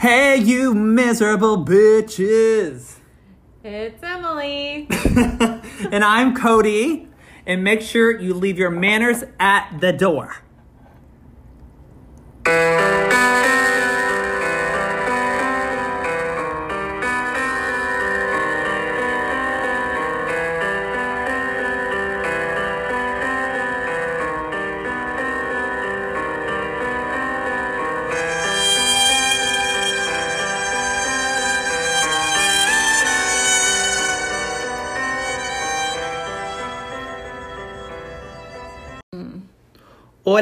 [0.00, 3.00] Hey, you miserable bitches.
[3.62, 4.86] It's Emily.
[5.92, 7.06] and I'm Cody.
[7.44, 10.36] And make sure you leave your manners at the door.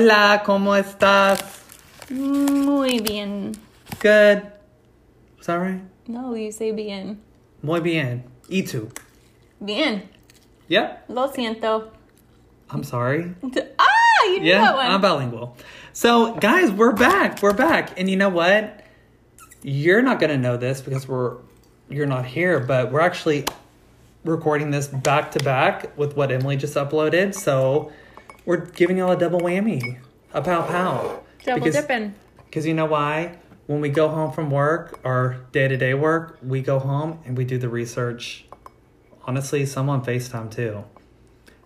[0.01, 1.43] Hola, ¿cómo estás?
[2.09, 3.51] Muy bien.
[3.99, 4.45] Good.
[5.41, 5.81] Is that right?
[6.07, 7.19] No, you say bien.
[7.65, 8.23] Muy bien.
[8.49, 8.93] ¿Y tú?
[9.61, 10.09] Bien.
[10.69, 11.07] Yep.
[11.09, 11.91] Lo siento.
[12.71, 13.35] I'm sorry.
[13.81, 14.87] Ah, you knew Yeah, that one.
[14.87, 15.57] I'm bilingual.
[15.93, 17.43] So, guys, we're back.
[17.43, 17.99] We're back.
[17.99, 18.85] And you know what?
[19.65, 21.39] You're not going to know this because we're
[21.91, 23.47] you're not here, but we're actually
[24.25, 27.35] recording this back to back with what Emily just uploaded.
[27.35, 27.91] So,
[28.49, 29.99] we're giving y'all a double whammy.
[30.33, 31.21] A pow pow.
[31.45, 32.15] Double because, dipping.
[32.47, 33.37] Because you know why?
[33.67, 37.37] When we go home from work, our day to day work, we go home and
[37.37, 38.47] we do the research.
[39.25, 40.85] Honestly, some on FaceTime too.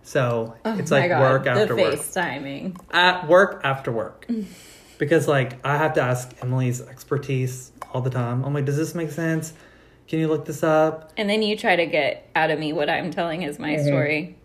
[0.01, 2.77] So it's Oh my like God, work after work FaceTiming.
[2.91, 4.27] at work after work
[4.97, 8.93] because like i have to ask emily's expertise all the time i'm like does this
[8.93, 9.53] make sense
[10.09, 12.89] can you look this up And then you try to get out of me what
[12.89, 13.87] I'm telling is my Mm-hmm.
[13.87, 14.35] story.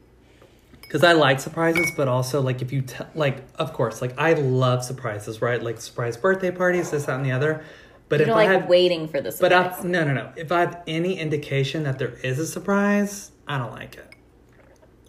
[0.89, 4.33] Because i like surprises but also like if you tell like of course like i
[4.33, 7.63] love surprises right like surprise birthday parties this that and the other
[8.09, 9.53] but You if i like have waiting for the but.
[9.53, 13.59] I, no no no if i have any indication that there is a surprise i
[13.59, 14.15] don't like it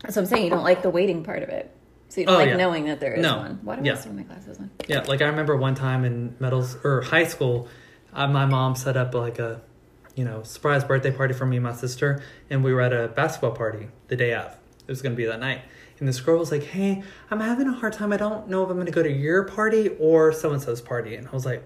[0.09, 1.75] so I'm saying you don't like the waiting part of it.
[2.07, 2.55] So you don't Oh, like yeah.
[2.55, 3.35] knowing that there is No.
[3.39, 3.59] one.
[3.63, 3.91] Why do Yeah.
[3.91, 4.71] I still my glasses on?
[4.87, 7.67] Yeah, like I remember one time in middle or high school,
[8.13, 9.59] uh, my mom set up like a,
[10.15, 13.09] you know, surprise birthday party for me and my sister, and we were at a
[13.09, 14.55] basketball party the day of.
[14.89, 15.61] It was gonna be that night,
[15.99, 18.11] and this girl was like, "Hey, I'm having a hard time.
[18.11, 21.13] I don't know if I'm gonna go to your party or so and so's party."
[21.15, 21.63] And I was like,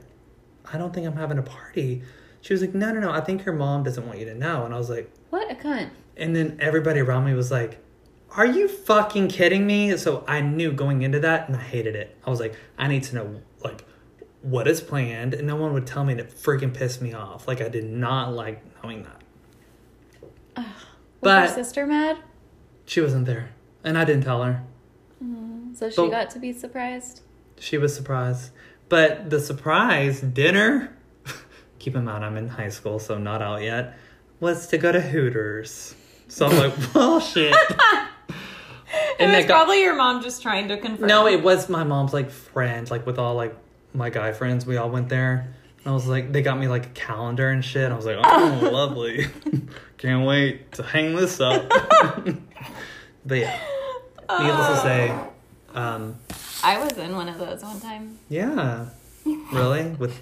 [0.74, 2.04] "I don't think I'm having a party."
[2.42, 3.12] She was like, "No, no, no.
[3.12, 5.56] I think your mom doesn't want you to know." And I was like, What a
[5.56, 5.92] cunt.
[6.18, 7.78] and then everybody around me was like,
[8.36, 9.96] Are you fucking kidding me?
[9.96, 12.18] So I knew going into that and I hated it.
[12.26, 13.86] I was like, I need to know like
[14.42, 17.48] what is planned, and no one would tell me and it freaking pissed me off.
[17.48, 19.22] Like I did not like knowing that.
[20.58, 20.66] Was
[21.22, 22.18] But- your sister mad?
[22.86, 23.50] She wasn't there.
[23.84, 24.64] And I didn't tell her.
[25.24, 25.74] Mm-hmm.
[25.74, 27.22] So she But- got to be surprised?
[27.60, 28.52] She was surprised.
[28.90, 30.96] But the surprise dinner,
[31.80, 33.98] keep in mind I'm in high school, so not out yet,
[34.40, 35.96] was to go to Hooters.
[36.28, 37.56] So I'm like, well, shit.
[39.20, 41.08] It was got- probably your mom just trying to confirm.
[41.08, 43.56] No, it was my mom's like friend, like with all like
[43.94, 44.66] my guy friends.
[44.66, 45.54] We all went there.
[45.86, 47.92] And I was like, they got me like a calendar and shit.
[47.92, 49.28] I was like, oh, lovely.
[49.98, 51.68] Can't wait to hang this up.
[53.26, 53.58] but yeah,
[54.40, 55.16] needless to say,
[55.74, 56.16] um,
[56.64, 58.18] I was in one of those one time.
[58.30, 58.86] yeah,
[59.26, 60.22] really with.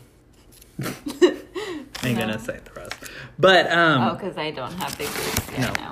[2.03, 2.25] Ain't No.
[2.25, 2.95] gonna say the rest,
[3.37, 5.73] but Oh, um, because I don't have big boobs yet No.
[5.83, 5.91] now.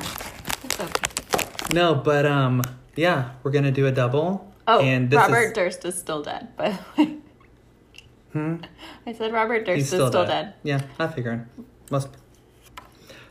[0.63, 1.73] It's okay.
[1.73, 2.63] no, but um,
[2.95, 4.51] yeah, we're gonna do a double.
[4.67, 7.17] Oh, and this Robert is, Durst is still dead, by the way.
[8.33, 8.57] Hmm?
[9.05, 10.45] I said Robert Durst He's is still, still, dead.
[10.45, 10.53] dead.
[10.63, 11.47] Yeah, I figured.
[11.89, 12.09] Must.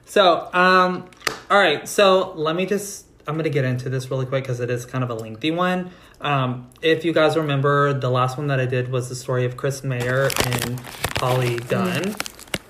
[0.07, 1.09] So, um,
[1.51, 1.87] all right.
[1.89, 3.07] So let me just.
[3.27, 5.91] I'm gonna get into this really quick because it is kind of a lengthy one.
[6.21, 9.57] Um, if you guys remember, the last one that I did was the story of
[9.57, 10.33] Chris Maier
[10.65, 10.81] and
[11.19, 12.15] Holly Dunn.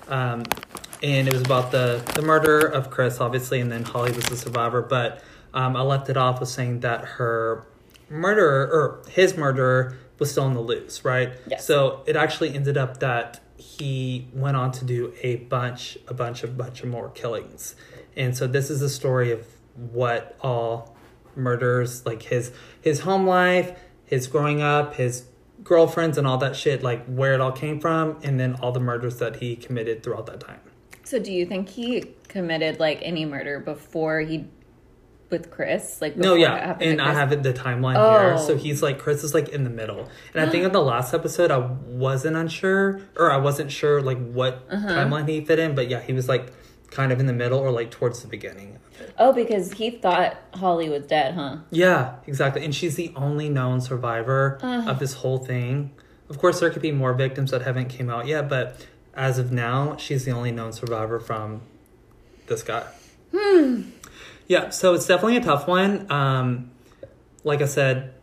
[0.09, 0.43] Um,
[1.01, 4.35] and it was about the the murder of Chris, obviously, and then Holly was the
[4.35, 4.81] survivor.
[4.81, 5.23] But
[5.53, 7.65] um, I left it off with saying that her
[8.09, 11.31] murderer or his murderer was still in the loose, right?
[11.47, 11.65] Yes.
[11.65, 16.43] So it actually ended up that he went on to do a bunch, a bunch
[16.43, 17.75] of bunch of more killings,
[18.15, 20.95] and so this is the story of what all
[21.35, 25.25] murders, like his his home life, his growing up, his
[25.63, 28.79] girlfriends, and all that shit, like where it all came from, and then all the
[28.79, 30.59] murders that he committed throughout that time.
[31.03, 34.47] So, do you think he committed like any murder before he
[35.29, 36.01] with Chris?
[36.01, 38.19] Like, No, yeah, it happened to and I have it the timeline Oh.
[38.19, 38.37] here.
[38.37, 41.13] So he's like Chris is like in the middle, and I think in the last
[41.13, 44.87] episode I wasn't unsure or I wasn't sure like what Uh-huh.
[44.87, 46.51] timeline he fit in, but yeah, he was like
[46.91, 48.79] kind of in the middle or like towards the beginning.
[49.17, 51.57] Oh, because he thought Holly was dead, huh?
[51.69, 54.85] Yeah, exactly, and she's the only known survivor Uh.
[54.87, 55.91] of this whole thing.
[56.29, 58.85] Of course, there could be more victims that haven't came out yet, but
[59.15, 61.61] as of now, she's the only known survivor from
[62.47, 62.83] this guy.
[63.35, 63.81] Hmm.
[64.49, 66.11] Yeah, so it's definitely a tough one.
[66.11, 66.71] Um,
[67.43, 68.15] like I said,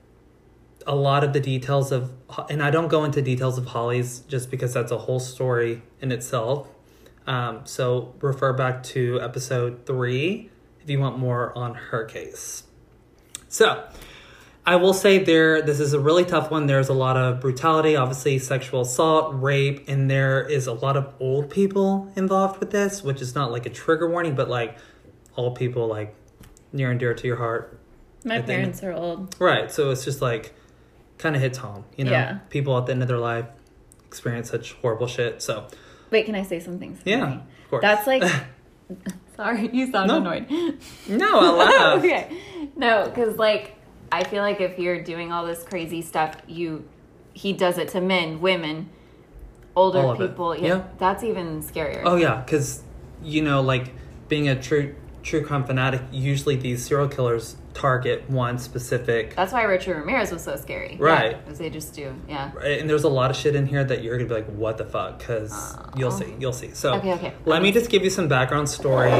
[0.84, 2.12] a lot of the details of,
[2.50, 6.10] and I don't go into details of Holly's just because that's a whole story in
[6.10, 6.66] itself.
[7.28, 10.50] Um, so refer back to episode three
[10.82, 12.64] if you want more on her case.
[13.48, 13.88] So
[14.66, 16.66] I will say there, this is a really tough one.
[16.66, 21.14] There's a lot of brutality, obviously sexual assault, rape, and there is a lot of
[21.20, 24.76] old people involved with this, which is not like a trigger warning, but like
[25.36, 26.14] old people like
[26.72, 27.78] near and dear to your heart.
[28.24, 29.36] My parents are old.
[29.38, 29.70] Right.
[29.70, 30.54] So it's just like
[31.18, 32.10] kind of hits home, you know?
[32.10, 32.38] Yeah.
[32.50, 33.46] People at the end of their life
[34.06, 35.42] experience such horrible shit.
[35.42, 35.66] So
[36.10, 36.98] Wait, can I say something?
[37.04, 37.82] Yeah, of course.
[37.82, 38.22] That's like.
[39.36, 40.16] Sorry, you sound No.
[40.18, 40.48] annoyed.
[41.08, 41.98] no, I laugh.
[42.04, 42.38] okay.
[42.76, 43.74] No, because like
[44.10, 46.88] I feel like if you're doing all this crazy stuff, you
[47.34, 48.88] he does it to men, women,
[49.74, 50.56] older All people.
[50.56, 50.84] Yeah.
[50.98, 52.02] that's even scarier.
[52.04, 52.82] Oh yeah, because
[53.22, 53.92] you know, like
[54.28, 54.94] being a true
[55.26, 59.34] true crime fanatic, usually these serial killers target one specific.
[59.34, 60.96] That's why Richard Ramirez was so scary.
[61.00, 61.44] Right.
[61.44, 62.14] Because they just do.
[62.28, 62.52] Yeah.
[62.54, 64.78] Right, and there's a lot of shit in here that you're gonna be like, what
[64.78, 65.18] the fuck?
[65.18, 66.70] Because you'll see, you'll see.
[66.70, 67.34] So Okay, okay.
[67.44, 69.10] let me just give you some background story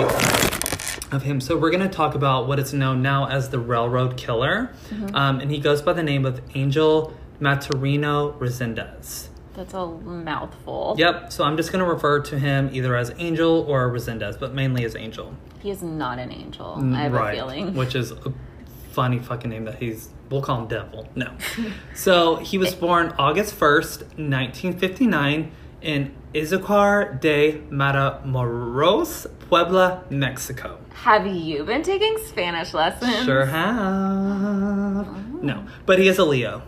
[1.12, 1.40] of him.
[1.40, 5.14] So we're gonna talk about what is known now as the Railroad Killer, Mm-hmm.
[5.16, 9.28] um, and he goes by the name of Angel Maturino Resendiz.
[9.56, 10.96] That's a mouthful.
[10.98, 11.32] Yep.
[11.32, 14.94] So I'm just gonna refer to him either as Angel or Resendiz, but mainly as
[14.94, 15.34] Angel.
[15.60, 16.78] He is not an angel.
[16.94, 17.32] I have right.
[17.32, 17.74] a feeling.
[17.74, 18.32] Which is a
[18.92, 20.10] funny fucking name that he's.
[20.30, 21.08] We'll call him Devil.
[21.14, 21.32] No.
[21.94, 30.78] so he was born August 1st, 1959, in Izúcar de Matamoros, Puebla, Mexico.
[30.92, 33.24] have you been taking Spanish lessons?
[33.24, 33.78] Sure have.
[33.78, 35.38] Oh.
[35.40, 35.64] No.
[35.86, 36.62] But he is a Leo.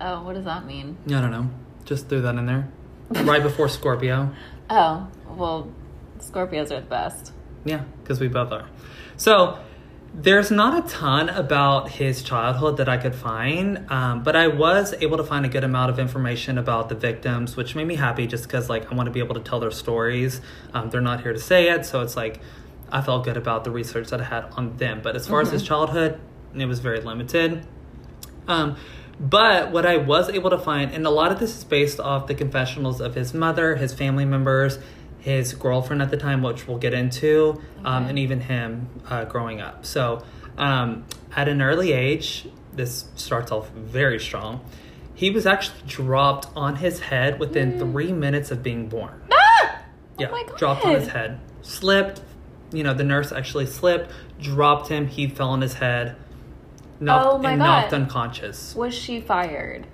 [0.00, 0.96] Oh, what does that mean?
[1.06, 1.50] I don't know.
[1.84, 2.68] Just threw that in there.
[3.10, 4.34] Right before Scorpio.
[4.70, 5.70] Oh, well,
[6.18, 7.32] Scorpios are the best.
[7.66, 8.70] Yeah, because we both are.
[9.18, 9.58] So
[10.14, 14.94] there's not a ton about his childhood that I could find, um, but I was
[15.00, 18.26] able to find a good amount of information about the victims, which made me happy
[18.26, 20.40] just because like I want to be able to tell their stories.
[20.74, 22.40] Um, they're not here to say it, so it's like
[22.90, 25.00] I felt good about the research that I had on them.
[25.02, 26.20] But as far as his childhood,
[26.54, 27.66] it was very limited.
[28.48, 28.76] Um,
[29.20, 32.26] but what I was able to find, and a lot of this is based off
[32.26, 34.78] the confessionals of his mother, his family members,
[35.18, 39.60] his girlfriend at the time, which we'll get into, um, and even him uh, growing
[39.60, 39.86] up.
[39.86, 40.24] So
[40.58, 41.04] um,
[41.36, 44.60] at an early age, this starts off very strong.
[45.14, 49.22] He was actually dropped on his head within three minutes of being born.
[49.32, 49.82] Ah!
[50.18, 50.58] Yeah, Oh my God.
[50.58, 51.38] dropped on his head.
[51.60, 52.22] Slipped.
[52.72, 54.10] You know, the nurse actually slipped,
[54.40, 55.06] dropped him.
[55.06, 56.16] He fell on his head,
[57.02, 57.58] knocked, Oh my God.
[57.58, 58.74] knocked unconscious.
[58.74, 59.86] Was she fired?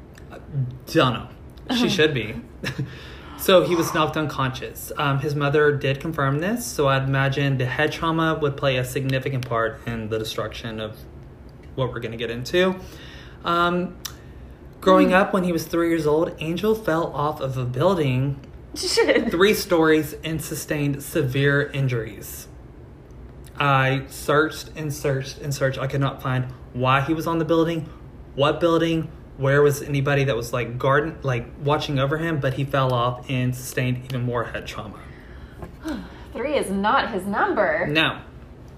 [0.86, 1.28] Don't know.
[1.76, 2.36] She should be.
[3.38, 4.92] so he was knocked unconscious.
[4.96, 8.84] Um, his mother did confirm this, so I'd imagine the head trauma would play a
[8.84, 10.96] significant part in the destruction of
[11.74, 12.76] what we're going to get into.
[13.44, 13.96] Um,
[14.80, 18.40] growing up, when he was three years old, Angel fell off of a building
[18.74, 19.30] Shit.
[19.30, 22.47] three stories and sustained severe injuries.
[23.60, 25.78] I searched and searched and searched.
[25.78, 27.88] I could not find why he was on the building,
[28.34, 32.64] what building, where was anybody that was like garden like watching over him, but he
[32.64, 34.98] fell off and sustained even more head trauma.
[36.32, 37.86] Three is not his number.
[37.86, 38.20] No.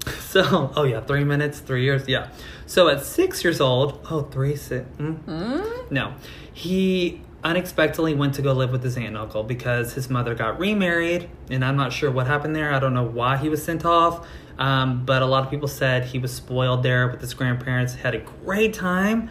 [0.21, 2.29] so oh yeah, three minutes, three years, yeah.
[2.67, 5.94] So at six years old, oh three six, mm, Hmm?
[5.94, 6.15] no,
[6.53, 10.59] he unexpectedly went to go live with his aunt and uncle because his mother got
[10.59, 12.73] remarried, and I'm not sure what happened there.
[12.73, 14.26] I don't know why he was sent off,
[14.61, 18.14] um, but a lot of people said he was spoiled there with his grandparents, had
[18.14, 19.31] a great time.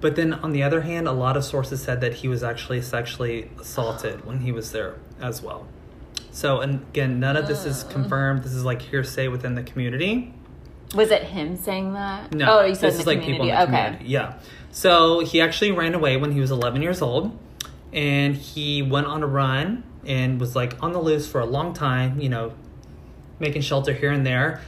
[0.00, 2.80] But then on the other hand, a lot of sources said that he was actually
[2.80, 5.66] sexually assaulted when he was there as well.
[6.30, 8.42] So, and again, none of this is confirmed.
[8.44, 10.32] This is like hearsay within the community.
[10.94, 12.32] Was it him saying that?
[12.32, 13.50] No, Oh, you said this is like people community.
[13.50, 13.84] in the okay.
[13.84, 14.10] community.
[14.10, 14.34] Yeah.
[14.70, 17.36] So he actually ran away when he was 11 years old,
[17.92, 21.74] and he went on a run and was like on the loose for a long
[21.74, 22.20] time.
[22.20, 22.52] You know,
[23.40, 24.60] making shelter here and there,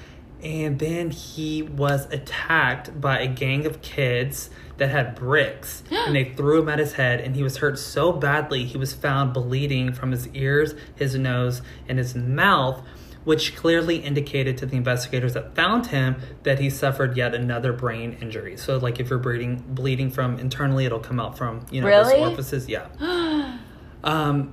[0.42, 6.24] and then he was attacked by a gang of kids that had bricks, and they
[6.24, 9.92] threw him at his head, and he was hurt so badly he was found bleeding
[9.92, 12.82] from his ears, his nose, and his mouth
[13.24, 18.16] which clearly indicated to the investigators that found him that he suffered yet another brain
[18.20, 18.56] injury.
[18.56, 22.14] So, like if you're bleeding, bleeding from internally, it'll come out from you know Really?
[22.14, 22.68] those orifices.
[22.68, 22.88] Yeah.
[24.04, 24.52] um.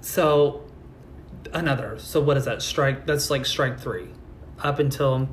[0.00, 0.61] So,
[1.52, 1.98] another.
[1.98, 2.62] So what is that?
[2.62, 3.06] Strike.
[3.06, 4.08] That's like strike three,
[4.62, 5.28] up until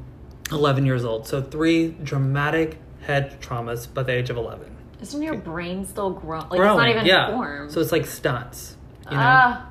[0.51, 1.28] eleven years old.
[1.28, 4.75] So three dramatic head traumas by the age of eleven.
[5.01, 7.30] Isn't your brain still grow- like Growing, it's not even yeah.
[7.32, 7.72] formed?
[7.72, 8.75] So it's like stunts.
[9.06, 9.24] You know.
[9.24, 9.70] ah,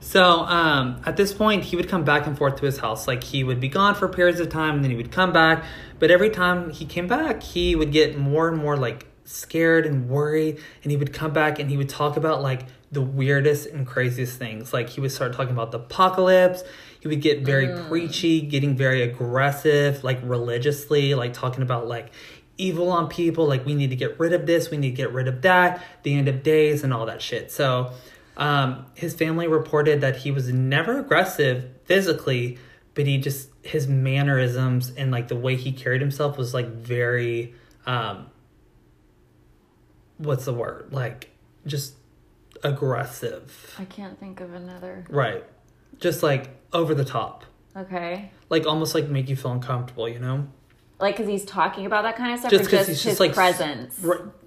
[0.00, 3.08] So um, at this point, he would come back and forth to his house.
[3.08, 5.64] Like he would be gone for periods of time, and then he would come back.
[5.98, 10.08] But every time he came back, he would get more and more like scared and
[10.10, 13.86] worried and he would come back and he would talk about like the weirdest and
[13.86, 14.72] craziest things.
[14.72, 16.62] Like he would start talking about the apocalypse.
[17.00, 22.10] He would get very preachy getting very aggressive like religiously like talking about like
[22.56, 25.12] evil on people like we need to get rid of this we need to get
[25.12, 27.52] rid of that the end of days and all that shit.
[27.52, 27.92] So
[28.38, 32.58] um, his family reported that he was never aggressive physically
[32.94, 37.54] but he just his mannerisms and like the way he carried himself was like very
[37.86, 38.30] um
[40.18, 40.88] what's the word?
[40.90, 41.30] Like
[41.66, 41.94] just
[42.64, 45.04] aggressive I can't think of another.
[45.08, 45.44] right
[46.00, 47.44] just like over the top
[47.76, 48.30] Okay.
[48.50, 50.46] like almost like make you feel uncomfortable you know
[51.00, 53.12] Like, because he's talking about that kind of stuff, Just or 'cause just he's his
[53.12, 54.00] just, like, presence.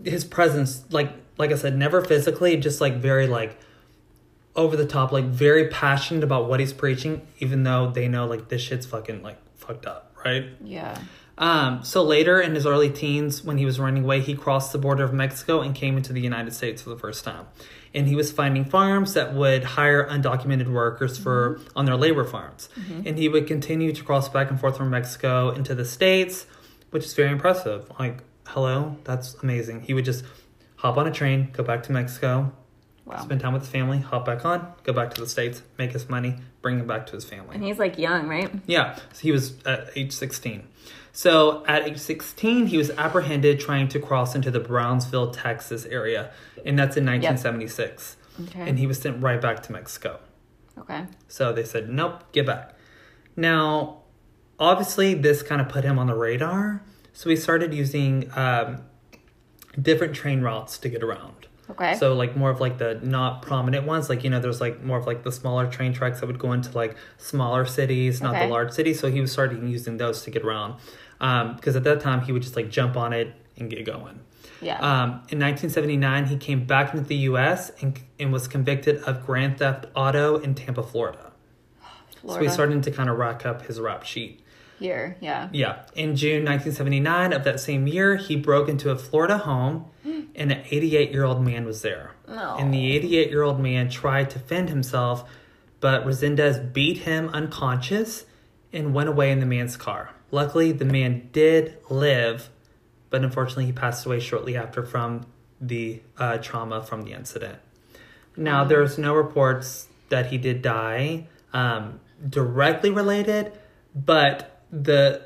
[0.03, 3.57] His presence like like i said never physically just like very like
[4.55, 8.47] over the top like very passionate about what he's preaching even though they know like
[8.49, 10.97] this shit's fucking like fucked up right Yeah.
[11.37, 14.79] um so later in his early teens when he was running away he crossed the
[14.79, 17.45] border of mexico and came into the united states for the first time
[17.97, 21.77] and he was finding farms that would hire undocumented workers for mm-hmm.
[21.79, 22.69] on their labor farms.
[22.79, 23.07] Mm-hmm.
[23.07, 26.45] And he would continue to cross back and forth from mexico into the states
[26.91, 27.91] which is very impressive.
[27.99, 29.81] Like hello that's amazing.
[29.81, 30.23] He would just
[30.77, 32.53] hop on a train go back to mexico
[33.05, 33.23] Wow.
[33.23, 36.09] spend time with his family hop back on go back to the states make his
[36.09, 37.55] money bring him back to his family.
[37.55, 38.51] And he's like young, right?
[38.65, 40.67] yeah, so he was at age 16.
[41.17, 46.29] So at age 16, he was apprehended trying to cross into the Brownsville, Texas area,
[46.63, 48.17] and that's in 1976.
[48.43, 48.69] Okay.
[48.69, 50.19] And he was sent right back to Mexico.
[50.77, 51.05] okay.
[51.27, 52.75] So they said, nope, get back.
[53.35, 54.03] Now,
[54.59, 56.83] obviously, this kind of put him on the radar.
[57.13, 58.83] So he started using um,
[59.81, 61.47] different train routes to get around.
[61.71, 61.95] Okay.
[61.95, 64.97] So like more of like the not prominent ones, like you know, there's like more
[64.99, 68.45] of like the smaller train tracks that would go into like smaller cities, not Okay.
[68.45, 68.99] the large cities.
[68.99, 70.75] So he was starting using those to get around,
[71.19, 74.19] because at that time he would just like jump on it and get going.
[74.61, 74.77] yeah.
[74.79, 77.71] Um, in 1979, he came back into the U.S.
[77.81, 81.31] and and was convicted of grand theft auto in Tampa, Florida.
[82.21, 82.33] Florida.
[82.33, 84.41] So he's starting to kind of rack up his rap sheet.
[84.79, 85.17] Here.
[85.21, 85.49] Yeah.
[85.51, 85.83] Yeah.
[85.95, 90.63] In June 1979 of that same year, he broke into a Florida home and an
[90.69, 92.11] 88 year old man was there.
[92.27, 92.57] No.
[92.59, 95.27] And the 88 year old man tried to fend himself,
[95.79, 98.25] but Resendiz beat him unconscious
[98.71, 100.11] and went away in the man's car.
[100.31, 102.49] Luckily, the man did live,
[103.09, 105.25] but unfortunately, he passed away shortly after from
[105.59, 107.59] the uh, trauma from the incident.
[108.35, 113.51] Now, there's no reports that he did die um, directly related,
[113.95, 115.25] but the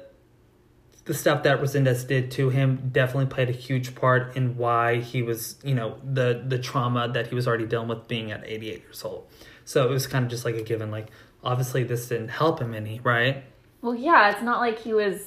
[1.05, 5.23] the stuff that Resendiz did to him definitely played a huge part in why he
[5.23, 8.81] was, you know, the the trauma that he was already dealing with being at 88
[8.81, 9.27] years old.
[9.65, 10.91] So it was kind of just like a given.
[10.91, 11.07] Like
[11.43, 13.43] obviously this didn't help him any, right?
[13.81, 14.31] Well, yeah.
[14.31, 15.21] It's not like he was.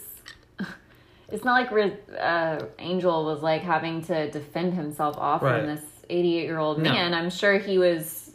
[1.29, 5.59] It's not like uh, Angel was like having to defend himself off Right.
[5.65, 6.93] from this 88 year old No.
[6.93, 7.15] man.
[7.15, 8.31] I'm sure he was.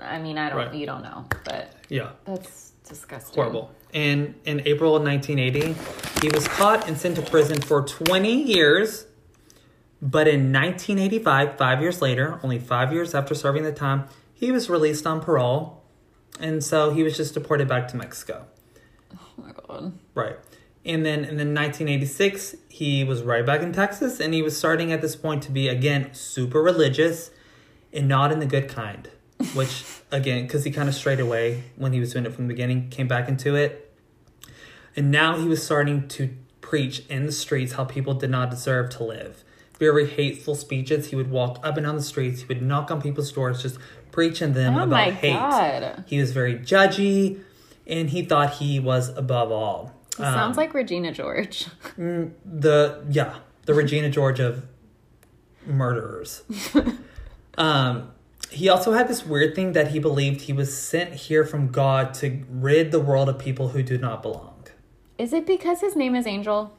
[0.00, 0.58] I mean, I don't.
[0.58, 0.74] Right.
[0.74, 3.34] You don't know, but Yeah, that's disgusting.
[3.36, 3.70] horrible.
[3.94, 5.74] And in April of 1980,
[6.20, 9.06] he was caught and sent to prison for 20 years.
[10.02, 14.04] But in 1985, five years later, only five years after serving the time,
[14.34, 15.82] he was released on parole.
[16.38, 18.44] And so he was just deported back to Mexico.
[19.38, 19.92] Oh my god.
[20.14, 20.36] Right.
[20.84, 24.92] And then and then 1986, he was right back in Texas and he was starting
[24.92, 27.30] at this point to be again super religious
[27.92, 29.08] and not in the good kind,
[29.54, 32.54] which again cuz he kind of strayed away when he was doing it from the
[32.54, 33.92] beginning, came back into it.
[34.94, 38.90] And now he was starting to preach in the streets how people did not deserve
[38.90, 39.44] to live.
[39.78, 41.08] Very hateful speeches.
[41.10, 42.40] He would walk up and down the streets.
[42.40, 43.76] He would knock on people's doors, just
[44.10, 45.34] preaching them Oh about my hate.
[45.34, 46.04] god.
[46.06, 47.40] He was very judgy,
[47.86, 49.92] and he thought he was above all.
[50.16, 51.66] He sounds like Regina George.
[51.96, 54.66] the yeah the Regina George of
[55.66, 56.42] murderers.
[57.58, 58.12] um,
[58.50, 62.14] he also had this weird thing that he believed he was sent here from God
[62.14, 64.66] to rid the world of people who do not belong.
[65.18, 66.76] Is it because his name is Angel?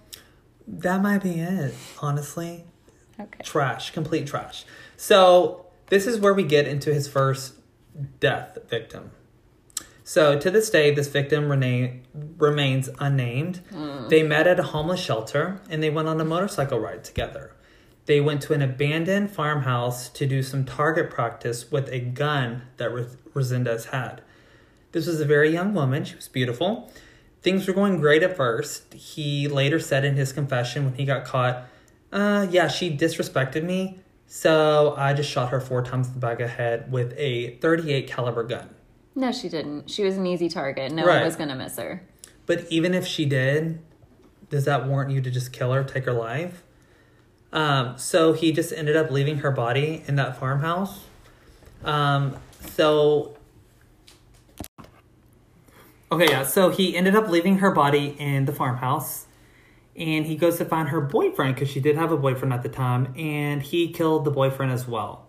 [0.67, 2.65] That might be it, honestly.
[3.19, 3.43] Okay.
[3.43, 4.65] Trash, complete trash.
[4.95, 7.55] So this is where we get into his first
[8.19, 9.11] death victim.
[10.07, 11.91] So to this day, this victim rena-
[12.37, 13.59] remains unnamed.
[14.07, 17.51] They met at a homeless shelter and they went on a motorcycle ride together.
[18.05, 22.89] They went to an abandoned farmhouse to do some target practice with a gun that
[22.93, 24.21] Res- Resendiz had.
[24.93, 26.05] This was a very young woman.
[26.05, 26.89] She was beautiful.
[27.41, 28.93] Things were going great at first.
[28.93, 31.65] He later said in his confession when he got caught,
[32.13, 36.39] uh, yeah, she disrespected me, so I just shot her four times in the back
[36.39, 38.69] of the head with a 38 caliber gun.
[39.17, 39.89] No, she didn't.
[39.89, 40.91] She was an easy target.
[40.91, 41.15] No Right.
[41.15, 42.03] one was gonna miss her.
[42.45, 43.79] But even if she did,
[44.51, 46.62] does that warrant you to just kill her, take her life?
[47.51, 51.05] Um, so he just ended up leaving her body in that farmhouse.
[51.83, 52.38] Um,
[52.75, 53.36] so
[56.12, 56.43] okay, yeah.
[56.43, 59.25] So he ended up leaving her body in the farmhouse,
[59.95, 62.69] and he goes to find her boyfriend because she did have a boyfriend at the
[62.69, 65.26] time, and he killed the boyfriend as well.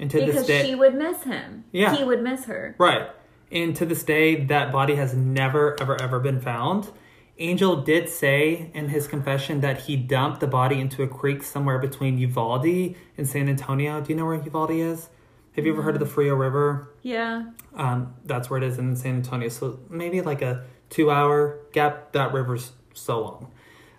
[0.00, 1.64] And to this Because day, she would miss him.
[1.72, 1.94] Yeah.
[1.94, 2.74] He would miss her.
[2.78, 3.10] Right.
[3.52, 6.90] And to this day, that body has never, ever, ever been found.
[7.38, 11.78] Angel did say in his confession that he dumped the body into a creek somewhere
[11.78, 14.00] between Uvalde and San Antonio.
[14.00, 15.08] Do you know where Uvalde is?
[15.56, 16.90] Have you ever heard of the Frio River?
[17.02, 17.50] Yeah.
[17.74, 19.48] Um, that's where it is in San Antonio.
[19.48, 22.12] So maybe like a two hour gap.
[22.12, 23.52] That river's so long.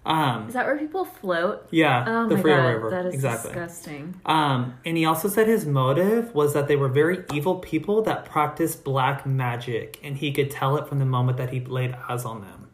[0.04, 1.68] Um, Is that where people float?
[1.70, 2.90] yeah, Oh the my Frio god, River.
[2.90, 3.50] that is exactly.
[3.52, 4.20] disgusting.
[4.26, 8.26] Um, and he also said his motive was that they were very evil people that
[8.26, 12.26] practiced black magic, and he could tell it from the moment that he laid eyes
[12.26, 12.70] on them.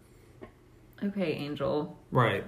[1.04, 1.98] Okay, Angel.
[2.12, 2.46] Right.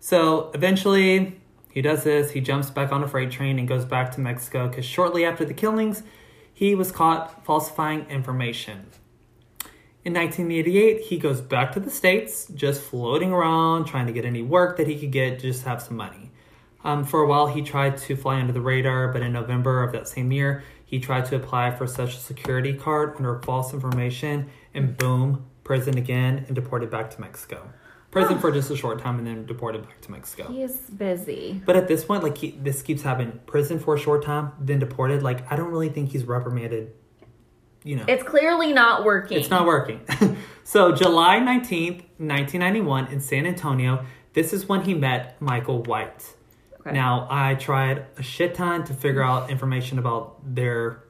[0.00, 2.32] So eventually, he does this.
[2.32, 5.44] He jumps back on a freight train and goes back to Mexico because shortly after
[5.44, 6.02] the killings,
[6.52, 8.86] he was caught falsifying information.
[10.08, 14.40] In 1988, he goes back to the States, just floating around, trying to get any
[14.40, 16.30] work that he could get, just have some money.
[16.82, 19.92] Um, for a while, he tried to fly under the radar, but in November of
[19.92, 24.48] that same year, he tried to apply for a Social Security card under false information,
[24.72, 27.70] and boom, prison again, and deported back to Mexico.
[28.10, 30.50] Prison for just a short time, and then deported back to Mexico.
[30.50, 31.60] He's busy.
[31.66, 33.40] But at this point, like he, this keeps happening.
[33.44, 35.22] Prison for a short time, then deported.
[35.22, 36.94] Like I don't really think he's reprimanded.
[37.88, 39.38] You know, It's clearly not working.
[39.38, 40.02] it's not working.
[40.62, 44.04] so July nineteenth, nineteen ninety one, in San Antonio.
[44.34, 46.34] This is when he met Michael White.
[46.80, 46.92] Okay.
[46.92, 51.02] Now I tried a shit ton to figure out information about their,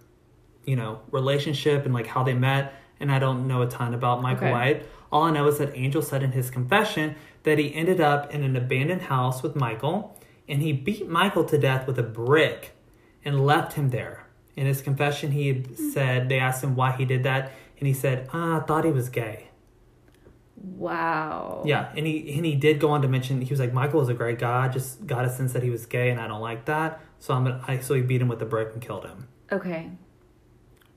[0.67, 4.23] you know, relationship and like how they met, and I don't know a ton about
[4.23, 4.53] Michael Okay.
[4.53, 4.87] White.
[5.11, 8.45] All I know is that Angel said in his confession that he ended up in
[8.45, 10.17] an abandoned house with Michael,
[10.49, 12.77] and he beat Michael to death with a brick
[13.25, 14.28] and left him there.
[14.59, 17.95] In his confession, he had said they asked him why he did that, and he
[17.95, 19.51] said, ah, "I thought he was gay."
[20.57, 21.63] Wow.
[21.65, 24.09] Yeah, and he and he did go on to mention he was like Michael was
[24.09, 24.65] a great guy.
[24.65, 27.01] I just got a sense that he was gay, and I don't like that.
[27.21, 27.65] So I'm gonna.
[27.69, 29.29] I, so he beat him with a brick and killed him.
[29.53, 29.91] Okay.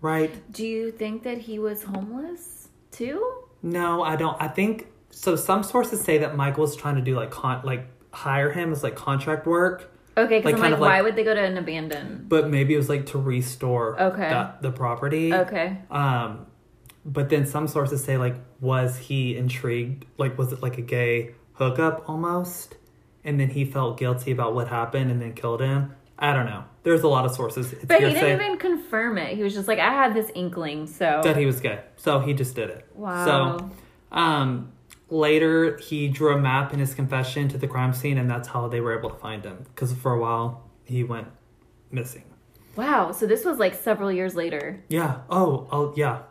[0.01, 0.51] Right?
[0.51, 3.43] Do you think that he was homeless too?
[3.61, 4.41] No, I don't.
[4.41, 5.35] I think so.
[5.35, 8.81] Some sources say that Michael was trying to do like con like hire him as
[8.81, 11.57] like contract work, Okay, because Like, I'm like, like- why would they go to an
[11.57, 12.27] abandoned?
[12.29, 14.29] but maybe it was like to restore Okay.
[14.29, 15.33] that, the property.
[15.33, 15.77] Okay.
[15.89, 16.45] Um,
[17.05, 20.05] but then some sources say like, was he intrigued?
[20.17, 22.75] Like, was it like a gay hookup almost?
[23.23, 25.93] And then he felt guilty about what happened and then killed him.
[26.19, 26.65] I don't know.
[26.83, 27.71] There's a lot of sources.
[27.73, 29.35] It's But he didn't even confirm it.
[29.35, 31.21] He was just like, I had this inkling, so.
[31.23, 32.85] that he was gay, so he just did it.
[32.95, 33.25] Wow.
[33.59, 33.69] So,
[34.11, 34.71] um,
[35.11, 38.67] later he drew a map in his confession to the crime scene, and that's how
[38.67, 39.65] they were able to find him.
[39.75, 41.27] Because for a while he went
[41.91, 42.23] missing.
[42.75, 43.11] Wow.
[43.11, 44.83] So this was like several years later.
[44.89, 45.19] Yeah.
[45.29, 45.67] Oh.
[45.71, 45.93] Oh.
[45.95, 46.23] Yeah.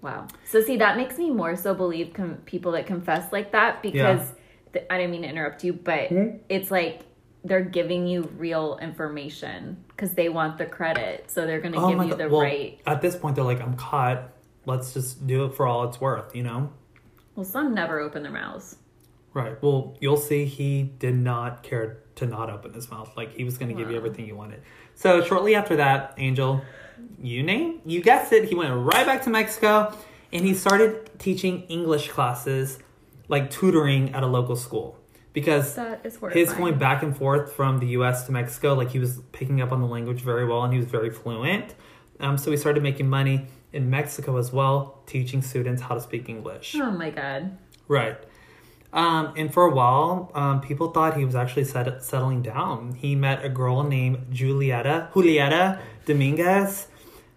[0.00, 0.28] Wow.
[0.44, 4.32] So see, that makes me more so believe com- people that confess like that because
[4.72, 6.38] th- I didn't mean to interrupt you, but Mhm.
[6.48, 7.02] it's like
[7.44, 12.02] they're giving you real information because they want the credit, so they're going to give
[12.04, 12.18] you God.
[12.18, 12.80] the Well, right.
[12.86, 14.30] At this point, they're like, I'm caught.
[14.64, 16.70] Let's just do it for all it's worth, you know?
[17.34, 18.76] Well, some never open their mouths.
[19.34, 19.60] Right.
[19.62, 23.10] Well, you'll see he did not care to not open his mouth.
[23.16, 24.62] Like he was going to give you everything you wanted.
[24.94, 26.62] So shortly after that, Angel,
[27.18, 29.96] you name, you guessed it, he went right back to Mexico
[30.32, 32.78] and he started teaching English classes,
[33.28, 34.98] like tutoring at a local school.
[35.32, 36.46] Because That is horrifying.
[36.46, 38.26] his going back and forth from the U.S.
[38.26, 40.88] to Mexico, like he was picking up on the language very well, and he was
[40.90, 41.74] very fluent.
[42.20, 46.28] Um, so he started making money in Mexico as well, teaching students how to speak
[46.28, 46.74] English.
[46.76, 47.56] Oh my god.
[47.88, 48.16] Right.
[48.92, 52.94] Um, and for a while, um, people thought he was actually set, settling down.
[52.94, 56.88] He met a girl named Julieta, Julieta Dominguez.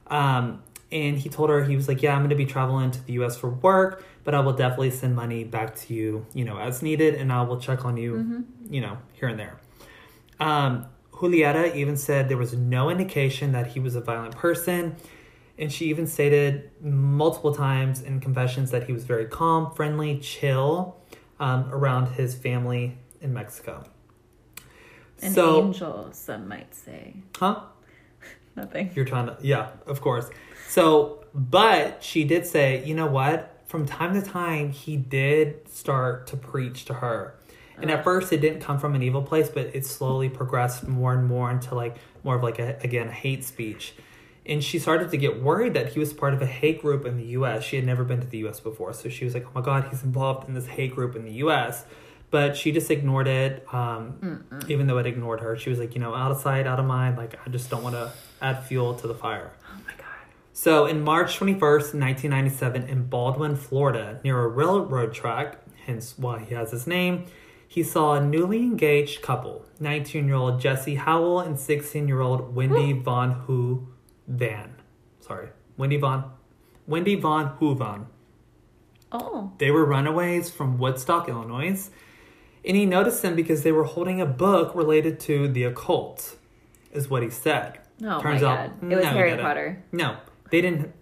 [0.08, 3.06] Um, and he told her, he was like, Yeah, I'm going to be traveling to
[3.06, 6.58] the US for work, but I will definitely send money back to you, you know,
[6.58, 9.60] as needed, and I will check on you, you know, here and there.
[10.39, 14.98] Um, Julieta even said there was no indication that he was a violent person.
[15.58, 20.98] And she even stated multiple times in confessions that he was very calm, friendly, chill
[21.39, 23.84] um, around his family in Mexico.
[25.22, 27.15] An so, angel, some might say.
[27.38, 27.62] huh?
[28.56, 28.91] Nothing.
[28.94, 30.30] You're trying to, yeah, of course.
[30.68, 33.62] So, but she did say, you know what?
[33.65, 37.36] From time to time, he did start to preach to her.
[37.78, 41.13] And at first, it didn't come from an evil place, but it slowly progressed more
[41.13, 43.94] and more into like more of like a, again, a hate speech.
[44.47, 47.17] And she started to get worried that he was part of a hate group in
[47.17, 47.63] the US.
[47.63, 48.93] She had never been to the US before.
[48.93, 51.31] So she was like, oh my God, he's involved in this hate group in the
[51.45, 51.86] US.
[52.31, 53.65] but she just ignored it.
[53.73, 56.79] Um, even though it ignored her, she was like, you know, out of sight, out
[56.79, 57.17] of mind.
[57.17, 59.51] Like, I just don't want to add fuel to the fire.
[59.71, 60.05] Oh my god.
[60.51, 66.53] So, in March 21st, 1997, in Baldwin, Florida, near a railroad track, hence why he
[66.55, 67.25] has his name,
[67.67, 72.55] he saw a newly engaged couple 19 year old Jesse Howell and 16 year old
[72.55, 73.88] Wendy Von Hu
[74.28, 74.76] Van.
[75.20, 76.26] Sorry, Wendy Von.
[76.88, 78.06] Wendy Von Hoovan.
[79.12, 79.52] Oh.
[79.60, 81.90] They were runaways from Woodstock, Illinois,
[82.66, 86.36] and he noticed them because they were holding a book related to the occult,
[86.92, 87.80] is what he said.
[88.04, 88.92] Oh Turns my out- god.
[88.92, 89.38] It was no, Harry.
[89.38, 89.84] Potter.
[89.92, 90.18] No,
[90.52, 90.94] they didn't.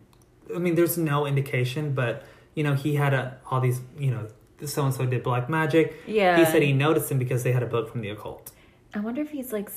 [0.53, 4.27] I mean, there's no indication, but you know, he had a, all these, you know,
[4.65, 5.95] so and so did black magic.
[6.05, 6.37] Yeah.
[6.37, 8.51] He said he noticed them because they had a book from the occult.
[8.93, 9.71] I wonder if he's like.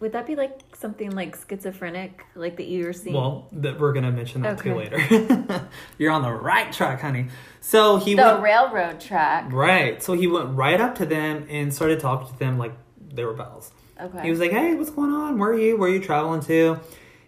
[0.00, 3.14] Would that be like something like schizophrenic, like that you were seeing?
[3.14, 4.98] Well, that we're gonna mention that too later.
[5.98, 7.28] You're on the right track, honey.
[7.60, 9.52] So he the went railroad track.
[9.52, 10.02] right.
[10.02, 12.72] So he went right up to them and started talking to them like
[13.12, 13.72] they were pals.
[14.00, 14.22] Okay.
[14.22, 15.38] He was like, "Hey, what's going on?
[15.38, 15.76] Where are you?
[15.76, 16.80] Where are you traveling to?"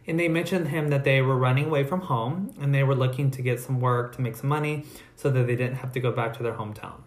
[0.06, 2.94] And they mentioned to him that they were running away from home and they were
[2.94, 6.00] looking to get some work to make some money so that they didn't have to
[6.00, 7.02] go back to their hometown.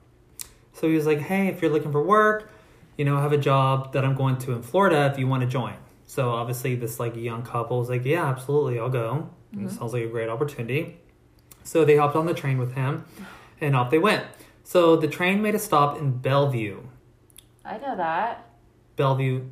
[0.74, 2.52] So he was like, "Hey, if you're looking for work,
[2.98, 5.42] you know, I have a job that I'm going to in Florida if you want
[5.42, 9.68] to join." So obviously, this like young couple was like, "Yeah, absolutely, I'll go." Mm-hmm.
[9.68, 10.98] It sounds like a great opportunity.
[11.64, 13.06] So they hopped on the train with him,
[13.60, 14.26] and off they went.
[14.64, 16.84] So the train made a stop in Belleview.
[17.64, 18.48] I know that.
[18.98, 19.50] Belleview,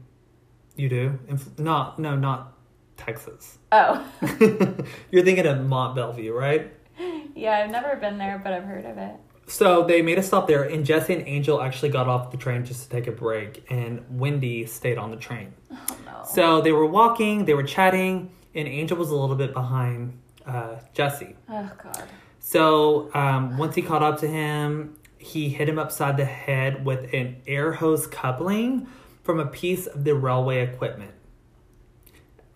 [0.75, 1.19] you do?
[1.27, 2.53] In, not no, not
[2.97, 3.57] Texas.
[3.71, 4.05] Oh.
[5.11, 6.71] You're thinking of Mont Belvieu, right?
[7.35, 9.15] yeah, I've never been there, but I've heard of it.
[9.47, 12.65] So they made a stop there, and Jesse and Angel actually got off the train
[12.65, 15.53] just to take a break, and Wendy stayed on the train.
[15.71, 16.23] Oh no.
[16.25, 20.77] So they were walking, they were chatting, and Angel was a little bit behind uh,
[20.93, 21.35] Jesse.
[21.49, 22.03] Oh god.
[22.39, 27.13] So um, once he caught up to him, he hit him upside the head with
[27.13, 28.87] an air hose coupling
[29.23, 31.11] from a piece of the railway equipment.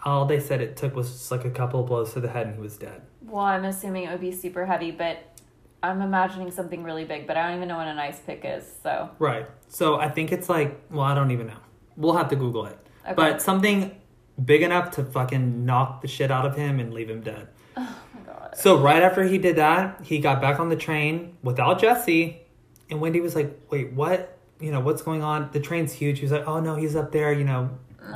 [0.04, 2.48] All they said it took was just like a couple of blows to the head,
[2.48, 3.02] and he was dead.
[3.22, 5.37] Well, I'm assuming it would be super heavy, but
[5.84, 8.64] I'm imagining something really big, but I don't even know what an ice pick is,
[8.82, 9.46] so Right.
[9.68, 11.58] So I think it's like, well, I don't even know.
[11.96, 12.78] We'll have to Google it.
[13.06, 13.14] Okay.
[13.14, 13.96] But something
[14.44, 17.48] big enough to fucking knock the shit out of him and leave him dead.
[17.76, 18.56] oh my god.
[18.58, 22.42] So right after he did that, he got back on the train without Jesse,
[22.90, 24.38] and Wendy was like, "Wait, what?
[24.60, 25.50] You know what's going on?
[25.52, 27.70] The train's huge." He was like, "Oh no, he's up there, you know,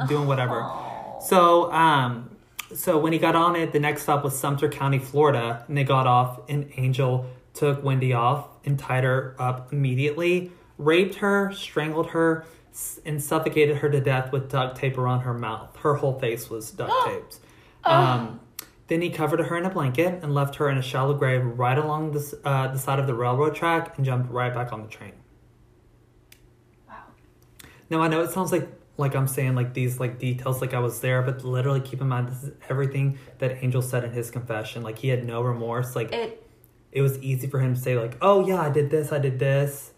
[0.08, 0.68] doing whatever."
[1.22, 2.36] So, um,
[2.74, 5.84] so when he got on it, the next stop was Sumter County, Florida, and they
[5.84, 6.40] got off.
[6.48, 12.46] in Angel took Wendy off and tied her up immediately, raped her, strangled her,
[13.06, 15.76] and suffocated her to death with duct tape around her mouth.
[15.78, 17.40] Her whole face was duct taped.
[17.84, 18.40] Um,
[18.88, 21.78] then he covered her in a blanket and left her in a shallow grave right
[21.78, 24.88] along the, uh, the side of the railroad track and jumped right back on the
[24.88, 25.14] train.
[26.88, 26.96] Wow.
[27.90, 30.80] Now I know it sounds like like I'm saying like these like details like I
[30.80, 34.30] was there, but literally keep in mind this is everything that Angel said in his
[34.30, 34.84] confession.
[34.84, 35.96] Like he had no remorse.
[35.96, 36.41] Like it,
[36.92, 39.40] It was easy for him to say like, "Oh yeah, I did this, I did
[39.40, 39.92] this."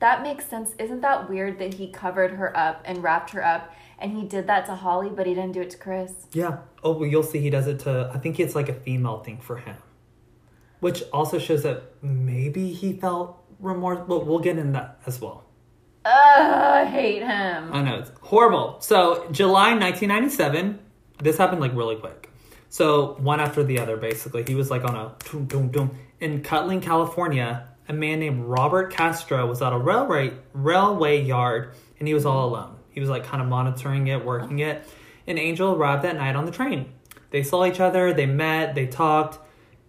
[0.00, 0.74] that makes sense.
[0.78, 4.46] Isn't that weird that he covered her up and wrapped her up and he did
[4.46, 6.12] that to Holly, but he didn't do it to Chris?
[6.32, 6.58] Yeah.
[6.84, 8.08] Oh, well, you'll see he does it to.
[8.14, 9.74] I think it's like a female thing for him,
[10.78, 13.98] which also shows that maybe he felt remorse.
[14.06, 15.44] but we'll get into that as well.
[16.04, 17.72] Ugh, I hate him.
[17.72, 18.80] I know it's horrible.
[18.80, 20.78] So July 1997,
[21.20, 22.30] this happened like really quick.
[22.68, 26.42] So one after the other, basically, he was like on a doom doom doom in
[26.42, 27.68] Colton, California.
[27.88, 32.48] A man named Robert Castro was at a railway railway yard, and he was all
[32.48, 32.76] alone.
[32.90, 34.86] He was like kind of monitoring it, working it.
[35.26, 36.92] And Angel arrived that night on the train.
[37.30, 39.38] They saw each other, they met, they talked,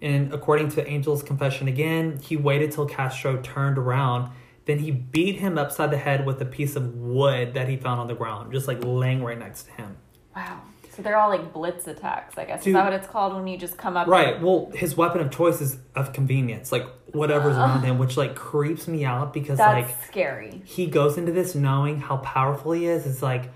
[0.01, 4.31] and according to Angel's confession again, he waited till Castro turned around.
[4.65, 7.99] Then he beat him upside the head with a piece of wood that he found
[7.99, 9.97] on the ground, just like laying right next to him.
[10.35, 10.61] Wow.
[10.99, 12.61] So they're all like blitz attacks, I guess.
[12.61, 12.71] Dude.
[12.71, 14.05] Is that what it's called when you just come up?
[14.05, 14.41] Right.
[14.41, 18.85] Well, his weapon of choice is of convenience, like whatever's around him, which like creeps
[18.85, 20.61] me out because That's like scary.
[20.65, 23.05] he goes into this knowing how powerful he is.
[23.05, 23.49] It's like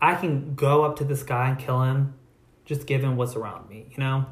[0.00, 2.14] I can go up to this guy and kill him,
[2.64, 3.88] just given what's around me.
[3.90, 4.24] You know,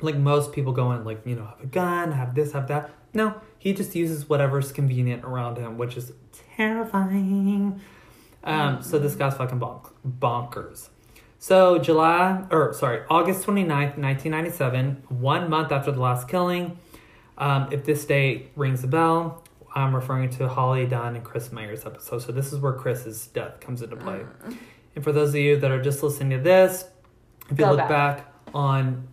[0.00, 2.88] like most people go in like you know have a gun, have this, have that.
[3.12, 6.12] No, he just uses whatever's convenient around him, which is
[6.56, 7.78] terrifying.
[8.42, 10.88] Um, so this guy's fucking bonk- bonkers.
[11.44, 16.78] So July, or sorry, August 29th, 1997, one month after the last killing.
[17.36, 21.84] Um, if this date rings a bell, I'm referring to Holly Dunn and Chris Maier's
[21.84, 22.20] episode.
[22.20, 24.22] So this is where Chris's death comes into play.
[24.96, 26.86] And for those of you that are just listening to this,
[27.50, 27.90] if you look back.
[27.90, 28.34] back.
[28.54, 29.06] on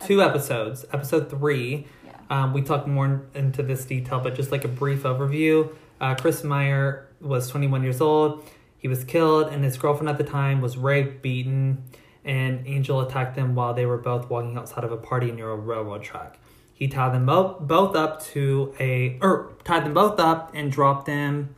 [0.00, 2.12] two episodes, episode three, Yeah.
[2.28, 5.72] um, we talk more into this detail, but just like a brief overview.
[6.00, 8.44] Uh, Chris Maier was 21 years old.
[8.78, 11.82] He was killed, and his girlfriend at the time was raped, beaten,
[12.24, 15.56] and Angel attacked them while they were both walking outside of a party near a
[15.56, 16.38] railroad track.
[16.72, 21.06] He tied them both both up to a or tied them both up and dropped
[21.06, 21.56] them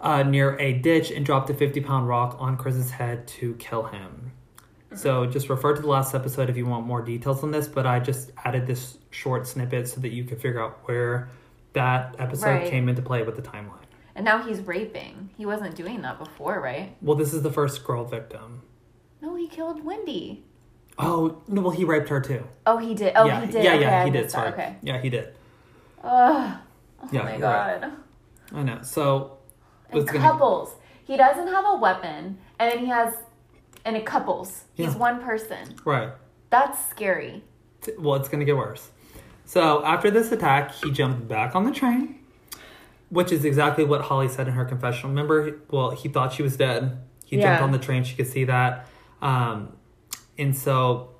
[0.00, 3.84] uh, near a ditch and dropped a 50 pound rock on Chris's head to kill
[3.84, 4.30] him.
[4.94, 7.86] So just refer to the last episode if you want more details on this, but
[7.86, 11.28] I just added this short snippet so that you could figure out where
[11.74, 12.70] that episode Right.
[12.70, 13.79] came into play with the timeline.
[14.14, 15.30] And now he's raping.
[15.36, 16.96] He wasn't doing that before, right?
[17.00, 18.62] Well, this is the first girl victim.
[19.22, 20.44] No, he killed Wendy.
[20.98, 22.46] Oh, no, well, he raped her too.
[22.66, 23.12] Oh, he did.
[23.16, 23.64] Oh, yeah, he did.
[23.64, 24.30] Yeah, okay, yeah, I he did.
[24.30, 24.48] Sorry.
[24.52, 24.76] Okay.
[24.82, 25.34] Yeah, he did.
[26.02, 26.56] Ugh.
[27.02, 27.80] Oh Yeah, my you're right.
[27.80, 27.92] god.
[28.52, 28.82] I know.
[28.82, 29.38] So,
[29.90, 30.74] And what's gonna- couples.
[31.04, 33.14] He doesn't have a weapon, and then he has,
[33.84, 34.64] and it couples.
[34.74, 35.74] He's one person.
[35.84, 36.10] right.
[36.50, 37.42] That's scary.
[37.98, 38.90] Well, it's going to get worse.
[39.44, 42.19] So, after this attack, he jumped back on the train,
[43.10, 45.10] which is exactly what Holly said in her confessional.
[45.10, 46.98] Remember, well, he thought she was dead.
[47.24, 48.02] He jumped on the train.
[48.02, 48.86] She could see that.
[49.22, 49.76] Um,
[50.38, 51.10] and so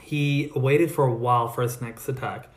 [0.00, 2.48] he waited for a while for his next attack.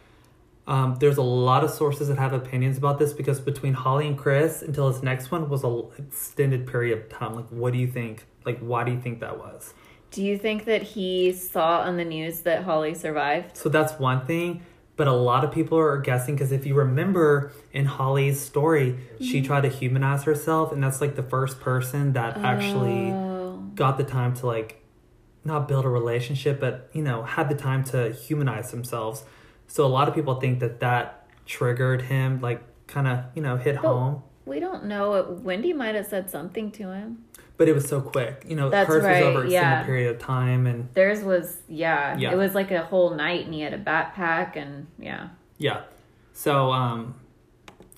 [0.68, 4.18] Um, there's a lot of sources that have opinions about this because between Holly and
[4.18, 7.36] Chris until his next one was a extended period of time.
[7.36, 8.26] Like, what do you think?
[8.46, 9.74] Like, why do you think that was?
[10.10, 13.58] Do you think that he saw on the news that Holly survived?
[13.58, 14.64] So that's one thing.
[14.98, 19.38] But a lot of people are guessing because if you remember in Holly's story, she
[19.40, 19.46] Mm-hmm.
[19.48, 23.62] tried to humanize herself, and that's like the first person that actually Oh.
[23.76, 24.82] got the time to like
[25.44, 29.24] not build a relationship, but you know had the time to humanize themselves.
[29.68, 33.58] So a lot of people think that that triggered him, like kind of you know
[33.58, 34.24] hit But- home.
[34.46, 35.40] We don't know.
[35.44, 37.25] Wendy might have said something to him.
[37.58, 38.70] But it was so quick, you know.
[38.70, 39.60] That's hers right, was over a yeah.
[39.60, 42.34] extended period of time, and Theirs was, yeah, Yeah.
[42.34, 45.30] It was like a whole night, and he had a backpack, and yeah.
[45.58, 45.84] Yeah.
[46.34, 47.16] So um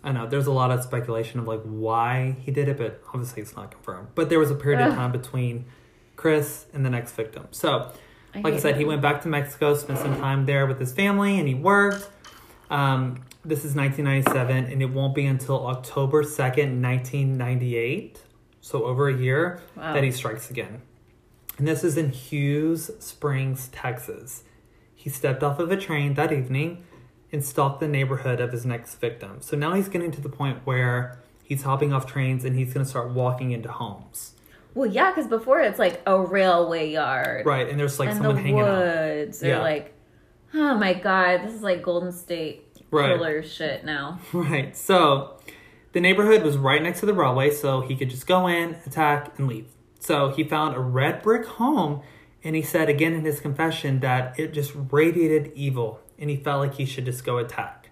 [0.04, 3.42] I know there's a lot of speculation of like why he did it, but obviously
[3.42, 4.10] it's not confirmed.
[4.16, 5.66] But there was a period of time between
[6.16, 7.48] Chris and the next victim.
[7.52, 7.92] So
[8.36, 11.40] like I said, he went back to Mexico, spent some time there with his family,
[11.40, 12.08] and he worked.
[12.70, 18.22] Um, this is 1997, and it won't be until October 2nd, 1998,
[18.68, 19.94] so over a year, Wow.
[19.94, 20.82] that he strikes again.
[21.58, 24.44] And this is in Hughes Springs, Texas.
[24.94, 26.84] He stepped off of a train that evening
[27.32, 29.38] and stalked the neighborhood of his next victim.
[29.42, 32.86] So now he's getting to the point where he's hopping off trains and he's going
[32.86, 34.34] to start walking into homes.
[34.74, 37.46] Well, yeah, because before it's like a railway yard.
[37.46, 38.68] Right, and there's like and someone the hanging out.
[38.68, 39.40] woods.
[39.40, 39.62] They're Yeah.
[39.62, 39.94] like,
[40.54, 43.16] oh my god, this is like Golden State Right.
[43.18, 44.20] Killer shit now.
[44.34, 44.76] Right.
[44.78, 45.37] So
[45.98, 49.34] the neighborhood was right next to the railway, so he could just go in, attack,
[49.40, 49.66] and leave.
[50.00, 52.04] So he found a red brick home,
[52.44, 56.60] and he said again in his confession that it just radiated evil, and he felt
[56.60, 57.90] like he should just go attack.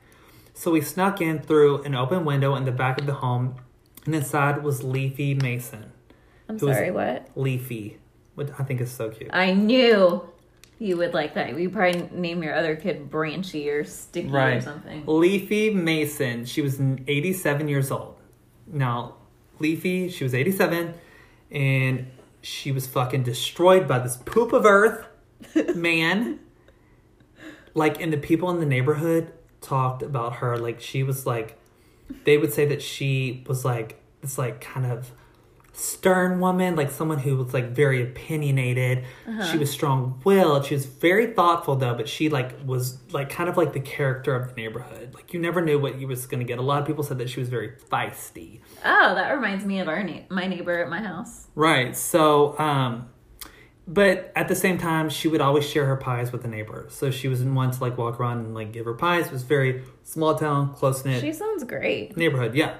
[0.54, 3.56] So he snuck in through an open window in the back of the home,
[4.06, 5.91] and inside was Leafie Mason.
[6.48, 7.36] I'm sorry, what?
[7.36, 7.98] Leafie,
[8.36, 9.32] which I think is so cute.
[9.34, 10.30] I knew
[10.80, 11.58] you would like that.
[11.58, 15.04] You probably name your other kid Branchy or Sticky or something.
[15.06, 16.46] Leafie Mason.
[16.46, 18.16] She was 87 years old.
[18.68, 19.16] Now,
[19.60, 20.94] Leafie, she was 87,
[21.52, 22.08] and
[22.42, 25.08] she was fucking destroyed by this poop of earth
[25.76, 26.40] man.
[27.74, 30.58] like, and the people in the neighborhood talked about her.
[30.58, 31.58] Like, she was like,
[32.26, 35.12] they would say that she was like this, like, kind of
[35.78, 39.04] stern woman, like someone who was like very opinionated.
[39.52, 40.66] She was strong willed.
[40.66, 44.36] She was very thoughtful though, but she like was like kind of like the character
[44.36, 45.14] of the neighborhood.
[45.14, 46.60] Like you never knew what you was gonna get.
[46.60, 48.62] A lot of people said that she was very feisty.
[48.86, 51.48] Oh, that reminds me of our na- my neighbor at my house.
[51.56, 51.96] Right.
[51.96, 53.10] So um
[53.88, 56.94] but at the same time she would always share her pies with the neighbors.
[56.96, 59.28] So she was one to like walk around and like give her pies.
[59.28, 62.16] It was very small town, close knit She sounds great.
[62.18, 62.76] neighborhood, yeah.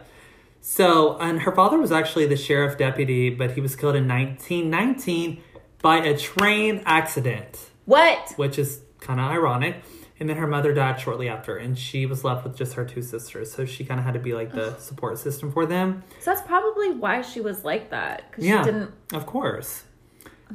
[0.68, 5.40] So, and her father was actually the sheriff deputy, but he was killed in 1919
[5.80, 8.34] by a train accident, What?
[8.38, 9.84] which is kind of ironic.
[10.20, 13.04] And then her mother died shortly after, and she was left with just her two
[13.04, 13.52] sisters.
[13.54, 16.04] So she kind of had to be like the support system for them.
[16.20, 18.24] So that's probably why she was like that.
[18.32, 18.62] Because Yeah.
[18.64, 18.92] she didn't.
[19.14, 19.84] Of course.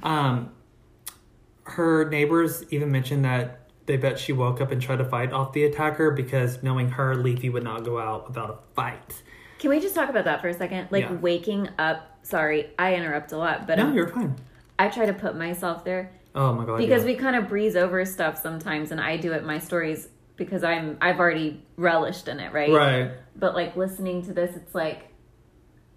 [0.02, 0.50] Um,
[1.64, 5.52] her neighbors even mentioned that they bet she woke up and tried to fight off
[5.52, 9.22] the attacker because knowing her, Leafie would not go out without a fight.
[9.60, 10.88] Can we just talk about that for a second?
[10.90, 11.12] Like Yeah.
[11.12, 12.18] waking up.
[12.22, 14.34] Sorry, I interrupt a lot, but No, um, you're fine.
[14.78, 16.78] I try to put myself there Oh my god.
[16.78, 17.10] because yeah.
[17.12, 20.96] we kind of breeze over stuff sometimes, and I do it my stories because I'm
[21.00, 22.70] I've already relished in it, right?
[22.72, 23.10] Right.
[23.36, 25.08] But like listening to this, it's like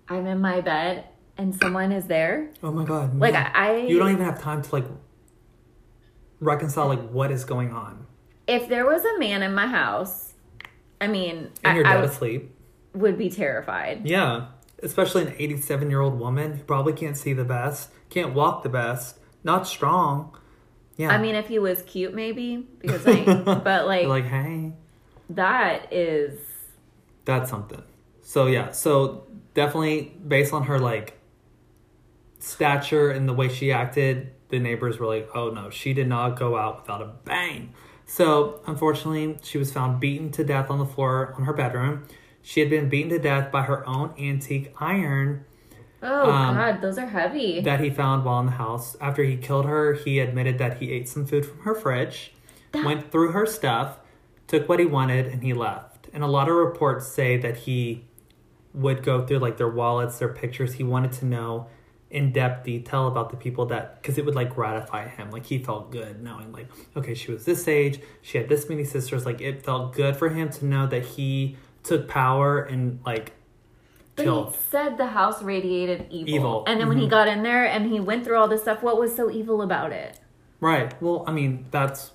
[0.09, 1.05] I'm in my bed
[1.37, 2.49] and someone is there.
[2.61, 3.17] Oh my god.
[3.17, 3.51] Like yeah.
[3.55, 4.85] I, I you don't even have time to like
[6.39, 8.05] reconcile like what is going on.
[8.47, 10.33] if there was a man in my house,
[10.99, 12.52] I mean, And I, you're I dead asleep.
[12.93, 14.05] Would be terrified.
[14.05, 14.47] Yeah,
[14.81, 18.69] especially an 87 year old woman who probably can't see the best, can't walk the
[18.69, 20.37] best, not strong.
[20.97, 21.09] Yeah.
[21.09, 23.23] I mean, if he was cute, maybe because I.
[23.45, 24.73] but like, You're like, hey,
[25.29, 26.39] that is
[27.25, 27.81] that's something.
[28.21, 31.19] So yeah, so definitely based on her like
[32.39, 36.37] stature and the way she acted, the neighbors were like, "Oh no, she did not
[36.37, 37.73] go out without a bang."
[38.05, 42.05] So unfortunately, she was found beaten to death on the floor on her bedroom.
[42.43, 45.45] She had been beaten to death by her own antique iron
[46.03, 47.61] oh Um, god, those are heavy.
[47.61, 48.95] that he found while in the house.
[49.01, 52.33] After he killed her, he admitted that he ate some food from her fridge,
[52.73, 53.99] That- went through her stuff,
[54.47, 56.09] took what he wanted, and he left.
[56.13, 58.03] And a lot of reports say that he
[58.73, 60.73] would go through like their wallets, their pictures.
[60.73, 61.67] He wanted to know
[62.11, 65.31] in depth detail about the people that because it would like gratify him.
[65.31, 68.83] Like he felt good knowing like okay, she was this age, she had this many
[68.83, 69.25] sisters.
[69.25, 73.33] Like it felt good for him to know that he took power and like
[74.15, 74.55] But killed.
[74.55, 76.33] he said the house radiated evil.
[76.33, 76.59] Evil.
[76.61, 76.71] Mm-hmm.
[76.71, 78.99] And then when he got in there and he went through all this stuff, what
[78.99, 80.19] was so evil about it?
[80.59, 80.99] Right.
[81.01, 82.11] Well, I mean, that's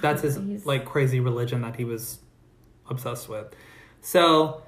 [0.00, 2.18] that's his He's- like crazy religion that he was
[2.88, 3.54] obsessed with.
[4.00, 4.62] So,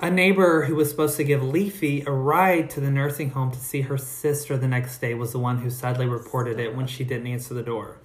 [0.00, 3.58] a neighbor who was supposed to give Leafie a ride to the nursing home to
[3.58, 7.02] see her sister the next day was the one who sadly reported it when she
[7.02, 7.98] didn't answer the door.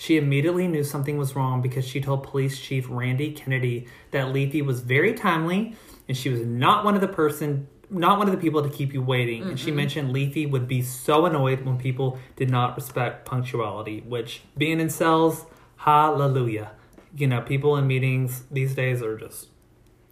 [0.00, 4.64] She immediately knew something was wrong because she told police chief Randy Kennedy that Leafie
[4.64, 5.76] was very timely
[6.08, 8.94] and she was not one of the person not one of the people to keep
[8.94, 9.42] you waiting.
[9.42, 9.76] And she mm-hmm.
[9.76, 14.88] mentioned Leafie would be so annoyed when people did not respect punctuality, which being in
[14.88, 15.44] cells,
[15.76, 16.70] hallelujah.
[17.14, 19.48] You know, people in meetings these days are just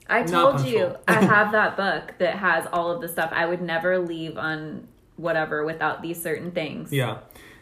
[0.07, 0.97] I told you.
[1.07, 3.31] I have that book that has all of the stuff.
[3.33, 6.93] I would never leave on whatever without these certain things.
[6.93, 7.19] Yeah.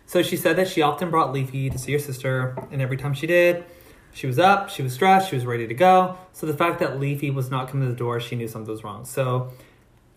[0.07, 3.13] So she said that she often brought Leafie to see her sister, and every time
[3.13, 3.65] she did,
[4.13, 6.17] she was up, she was dressed, she was ready to go.
[6.33, 8.85] So the fact that Leafie was not coming to the door, she knew something was
[8.85, 9.05] wrong.
[9.05, 9.53] So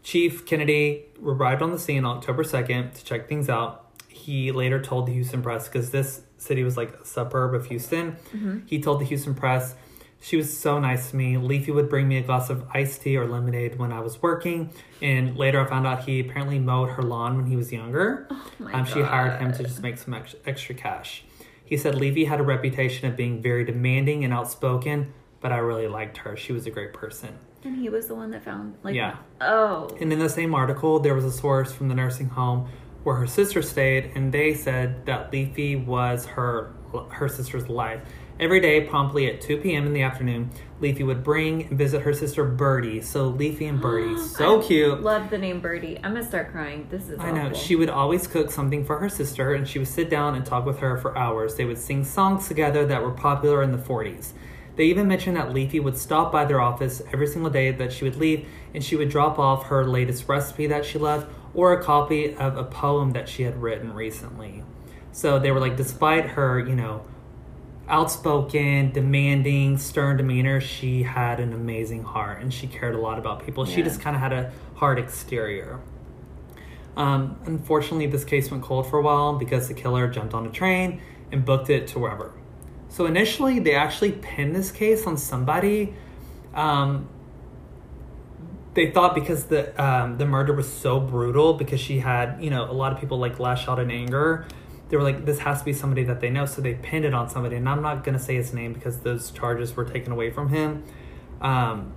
[0.04, 3.88] Chief Kennedy arrived on the scene on October 2nd to check things out.
[4.08, 8.14] He later told the Houston Press, because this city was like a suburb of Houston,
[8.32, 8.60] mm-hmm.
[8.68, 9.76] he told the Houston Press,
[10.22, 11.38] she was so nice to me.
[11.38, 14.70] Leafie would bring me a glass of iced tea or lemonade when I was working.
[15.02, 18.28] And later I found out he apparently mowed her lawn when he was younger.
[18.60, 21.24] my um, she hired him to just make some ex- extra cash.
[21.64, 25.88] He said Leafie had a reputation of being very demanding and outspoken, but I really
[25.88, 26.36] liked her.
[26.36, 27.38] She was a great person.
[27.64, 29.18] And he was the one that found like Yeah.
[29.40, 29.96] Oh.
[30.02, 32.68] And in the same article, there was a source from the nursing home
[33.04, 36.74] where her sister stayed, and they said that Leafie was her
[37.12, 38.02] her sister's life.
[38.40, 39.86] Every day, promptly at 2 p.m.
[39.86, 40.50] in the afternoon,
[40.80, 43.02] Leafie would bring and visit her sister Birdie.
[43.02, 45.02] So Leafie and Birdie, so I cute.
[45.02, 45.98] Love the name Birdie.
[45.98, 46.88] I'm gonna start crying.
[46.90, 47.48] This is I know.
[47.48, 47.58] awful.
[47.58, 50.66] She would always cook something for her sister, and she would sit down and talk
[50.66, 51.56] with her for hours.
[51.56, 54.32] They would sing songs together that were popular in the 40s.
[54.78, 58.06] They even mentioned that Leafie would stop by their office every single day that she
[58.06, 61.84] would leave, and she would drop off her latest recipe that she loved or a
[61.84, 64.64] copy of a poem that she had written recently.
[65.12, 67.04] So they were like, despite her, you know,
[67.90, 73.46] outspoken, demanding, stern demeanor, she had an amazing heart and she cared a lot about
[73.46, 73.66] people.
[73.66, 75.80] She just kind of had a hard exterior.
[76.96, 80.52] Um, unfortunately, this case went cold for a while because the killer jumped on a
[80.52, 82.34] train and booked it to wherever.
[82.90, 85.94] So initially, they actually pinned this case on somebody.
[86.54, 87.08] Um,
[88.74, 92.70] they thought because the um, the murder was so brutal, because she had you know
[92.70, 94.46] a lot of people like lash out in anger.
[94.90, 97.14] They were like, this has to be somebody that they know, so they pinned it
[97.14, 97.56] on somebody.
[97.56, 100.84] And I'm not gonna say his name because those charges were taken away from him.
[101.42, 101.94] Um,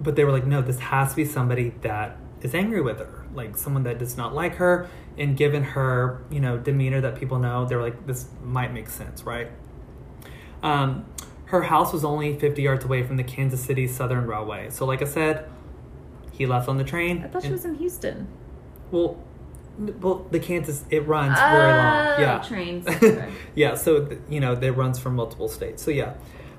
[0.00, 3.24] but they were like, no, this has to be somebody that is angry with her,
[3.34, 4.88] like someone that does not like her.
[5.16, 9.24] And given her, you know, demeanor that people know, they're like, this might make sense,
[9.24, 9.50] right?
[10.62, 11.06] Um,
[11.46, 14.70] her house was only 50 yards away from the Kansas City Southern Railway.
[14.70, 15.48] So, like I said,
[16.32, 17.24] he left on the train.
[17.24, 18.28] I thought she was in Houston.
[18.90, 19.18] well,
[19.78, 22.06] well, the Kansas it runs very long.
[22.08, 22.86] Oh, Yeah, trains.
[22.88, 23.30] Okay.
[23.54, 23.74] yeah.
[23.74, 25.82] So you know, it runs from multiple states.
[25.82, 26.14] So yeah,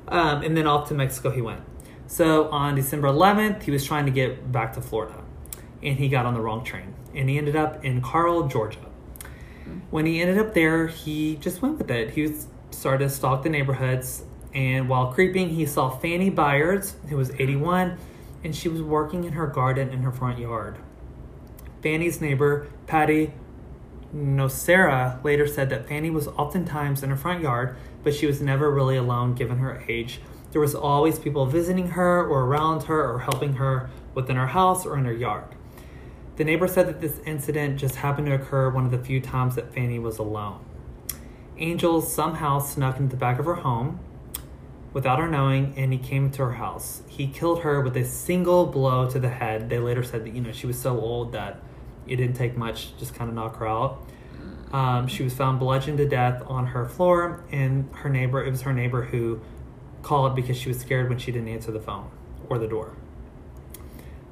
[0.07, 1.61] um, and then off to Mexico he went.
[2.07, 5.23] So on December 11th, he was trying to get back to Florida,
[5.83, 8.79] and he got on the wrong train, and he ended up in Carl, Georgia.
[9.91, 12.09] When he ended up there, he just went with it.
[12.11, 14.23] He was, started to stalk the neighborhoods,
[14.55, 17.97] and while creeping, he saw Fanny Byers, who was 81,
[18.43, 20.77] and she was working in her garden in her front yard.
[21.83, 23.31] Fanny's neighbor, Patty
[24.15, 28.71] Nocera, later said that Fanny was oftentimes in her front yard, but she was never
[28.71, 30.19] really alone given her age.
[30.51, 34.87] There was always people visiting her or around her or helping her within her house
[34.87, 35.43] or in her yard.
[36.37, 39.53] The neighbor said that this incident just happened to occur one of the few times
[39.53, 40.65] that Fanny was alone.
[41.59, 43.99] Angels somehow snuck into the back of her home.
[44.93, 47.03] without her knowing, and he came to her house.
[47.07, 49.69] He killed her with a single blow to the head.
[49.69, 51.61] They later said that you know she was so old that
[52.09, 54.05] it didn't take much, just kind of knock her out.
[54.73, 58.61] Um, she was found bludgeoned to death on her floor, and her neighbor, it was
[58.61, 59.39] her neighbor who
[60.03, 62.09] called because she was scared when she didn't answer the phone
[62.49, 62.95] or the door.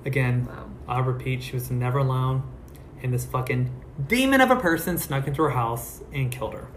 [0.06, 0.66] Again, Wow.
[0.88, 2.44] I'll repeat, she was never alone,
[3.04, 3.70] and this fucking
[4.08, 6.68] demon of a person snuck into her house and killed her.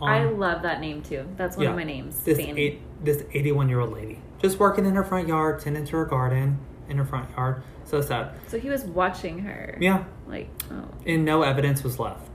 [0.00, 1.24] I love that name too.
[1.36, 1.70] That's one Yeah.
[1.70, 2.22] of my names.
[2.22, 5.96] this eight, this 81 year old lady, just working in her front yard, tending to
[5.96, 7.62] her garden in her front yard.
[7.84, 8.30] So sad.
[8.46, 9.76] So he was watching her.
[9.80, 10.84] Yeah, Like, oh.
[11.06, 12.28] and no evidence was left.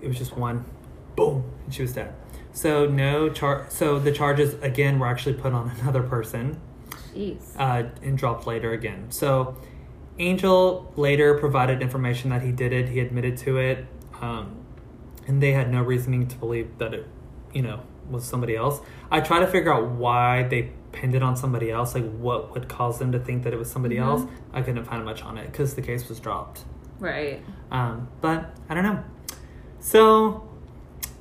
[0.00, 0.64] It was just one,
[1.16, 2.14] boom, and she was dead.
[2.52, 3.66] So no char.
[3.70, 6.60] So the charges again were actually put on another person
[7.14, 7.40] Jeez.
[7.58, 9.10] uh, and dropped later again.
[9.10, 9.56] So
[10.18, 12.88] Angel later provided information that he did it.
[12.88, 13.86] He admitted to it,
[14.20, 14.56] um,
[15.26, 17.06] and they had no reasoning to believe that it,
[17.54, 17.80] you know,
[18.10, 18.80] was somebody else.
[19.10, 21.94] I try to figure out why they pinned it on somebody else.
[21.94, 24.02] Like what would cause them to think that it was somebody Mhm.
[24.06, 24.22] else.
[24.52, 26.64] I couldn't find much on it because the case was dropped.
[26.98, 27.42] Right.
[27.70, 29.04] Um, but I don't know.
[29.80, 30.48] So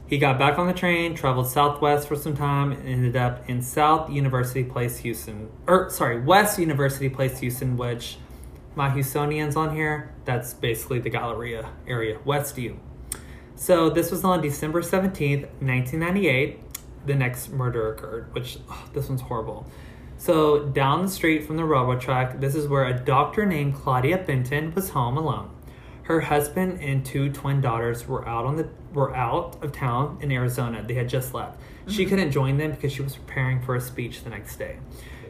[0.08, 3.62] he got back on the train, traveled southwest for some time, and ended up in
[3.62, 5.50] South University Place, Houston.
[5.68, 8.18] Or sorry, West University Place, Houston, which
[8.74, 12.80] my Houstonians on here, that's basically the Galleria area, West U.
[13.56, 16.60] So this was on December 17th, 1998.
[17.06, 19.66] The next murder occurred, which oh, this one's horrible.
[20.18, 24.20] So down the street from the railroad track, this is where a doctor named Claudia
[24.20, 25.50] Benton was home alone.
[26.08, 30.32] Her husband and two twin daughters were out on the were out of town in
[30.32, 30.82] Arizona.
[30.82, 31.60] They had just left.
[31.86, 32.10] She mm-hmm.
[32.10, 34.78] couldn't join them because she was preparing for a speech the next day.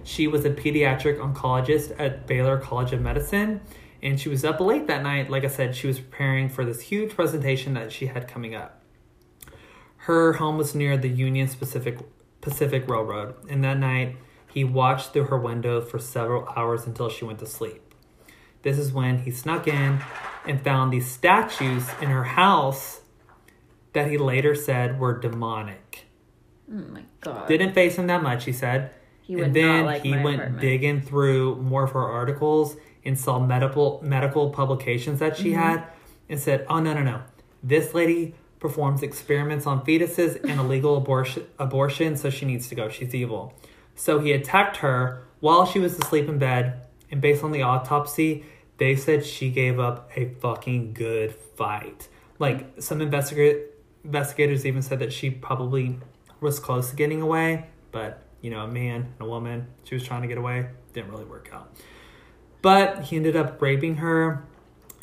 [0.03, 3.61] She was a pediatric oncologist at Baylor College of Medicine,
[4.03, 5.31] and she was up late that night.
[5.31, 8.79] Like I said, she was preparing for this huge presentation that she had coming up.
[10.01, 11.97] Her home was near the Union Pacific
[12.39, 14.15] Pacific Railroad, and that night
[14.53, 17.86] he watched through her window for several hours until she went to sleep.
[18.63, 19.99] This is when he snuck in
[20.45, 23.01] and found these statues in her house
[23.93, 26.05] that he later said were demonic.
[26.71, 27.47] Oh my god.
[27.47, 28.91] Didn't face him that much, he said.
[29.21, 30.61] He and then like he went apartment.
[30.61, 35.43] digging through more of her articles and saw medical medical publications that Mm-hmm.
[35.43, 35.83] she had
[36.29, 37.21] and said, "Oh no, no, no.
[37.63, 42.89] This lady performs experiments on fetuses and illegal abortion abortion, so she needs to go.
[42.89, 43.53] She's evil."
[43.95, 46.81] So he attacked her while she was asleep in bed,
[47.11, 48.45] and based on the autopsy,
[48.77, 52.07] they said she gave up a fucking good fight.
[52.39, 53.65] Like some investigator
[54.03, 55.99] investigators even said that she probably
[56.39, 60.03] was close to getting away, but you know, a man and a woman, she was
[60.03, 61.75] trying to get away, didn't really work out.
[62.61, 64.45] But he ended up raping her,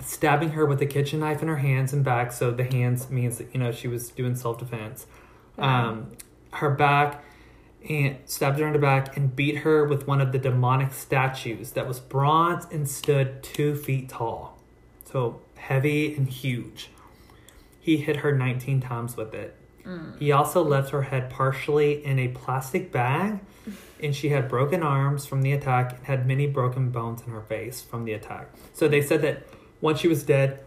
[0.03, 2.33] stabbing her with a kitchen knife in her hands and back.
[2.33, 5.07] So the hands means that you know she was doing self defense.
[5.59, 6.13] Um,
[6.53, 7.25] her back
[7.89, 11.73] and stabbed her in the back and beat her with one of the demonic statues
[11.73, 14.59] that was bronze and stood two feet tall,
[15.05, 16.91] so heavy and huge.
[17.81, 19.57] He hit her 19 times with it.
[19.85, 20.19] Mm.
[20.19, 23.41] He also left her head partially in a plastic bag,
[24.03, 27.43] and she had broken arms from the attack and had many broken bones in her
[27.43, 28.49] face from the attack.
[28.73, 29.47] So they said that
[29.83, 30.65] once she was dead,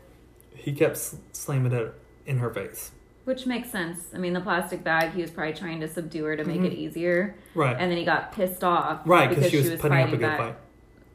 [0.54, 0.98] he kept
[1.32, 1.94] slamming it
[2.28, 2.92] in her face.
[3.28, 4.06] Which makes sense.
[4.14, 6.72] I mean, the plastic bag, he was probably trying to subdue her to make it
[6.72, 7.36] easier.
[7.56, 7.76] Right.
[7.78, 9.02] And then he got pissed off.
[9.04, 10.38] Right, because she was, putting up a good back.
[10.40, 10.56] fight.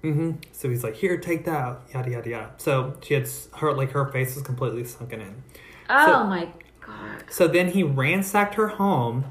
[0.03, 2.51] hmm So he's like, "Here, take that." Yada yada yada.
[2.59, 5.43] So she had her like her face was completely sunken in.
[5.89, 6.49] Oh So- my
[6.87, 7.25] god.
[7.31, 9.25] So then he ransacked her home,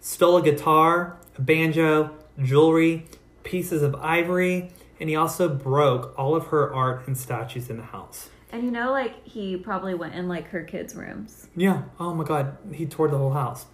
[0.00, 2.10] stole a guitar, a banjo,
[2.42, 3.06] jewelry,
[3.44, 7.84] pieces of ivory, and he also broke all of her art and statues in the
[7.84, 8.30] house.
[8.52, 11.48] And you know, like, he probably went in, like, her kids' rooms.
[11.56, 11.82] Yeah.
[11.98, 12.56] Oh my God.
[12.72, 13.66] He tore the whole house.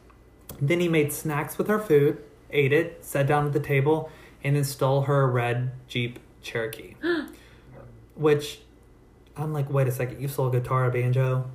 [0.61, 4.11] Then he made snacks with her food, ate it, sat down at the table,
[4.43, 6.95] and then stole her red Jeep Cherokee.
[8.15, 8.61] Which
[9.37, 11.51] I'm like, wait a second, you stole a guitar, a banjo.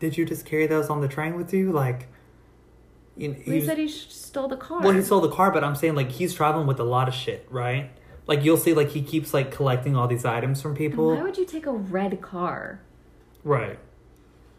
[0.00, 1.72] Did you just carry those on the train with you?
[1.72, 2.08] Like,
[3.16, 4.80] you know, He, he said he stole the car.
[4.80, 7.14] well, he stole the car, but I'm saying like he's traveling with a lot of
[7.14, 7.90] shit, right?
[8.28, 11.22] Like you'll see, like he keeps like collecting all these items from And people, Why
[11.22, 12.80] would you take a red car?
[13.42, 13.78] right?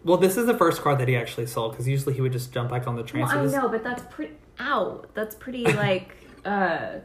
[0.03, 2.53] Well, this is the first car that he actually sold because usually he would just
[2.53, 3.25] jump back on the train.
[3.25, 4.33] Well, I know, but that's pretty.
[4.59, 5.03] Ow.
[5.13, 6.15] That's pretty, like,
[6.45, 6.99] uh.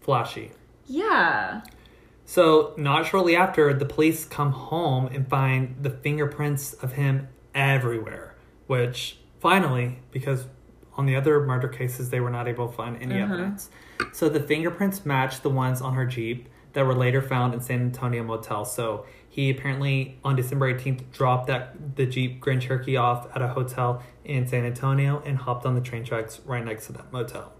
[0.00, 0.52] flashy.
[0.86, 1.62] Yeah.
[2.26, 8.34] So, not shortly after, the police come home and find the fingerprints of him everywhere.
[8.66, 10.46] Which, finally, because
[10.96, 13.32] on the other murder cases, they were not able to find any Uh-huh.
[13.34, 13.70] evidence.
[14.12, 17.80] So, the fingerprints matched the ones on her Jeep that were later found in San
[17.80, 18.64] Antonio motel.
[18.64, 23.48] So, he apparently, on December 18th, dropped that the Jeep Grand Cherokee off at a
[23.48, 27.52] hotel in San Antonio and hopped on the train tracks right next to that motel.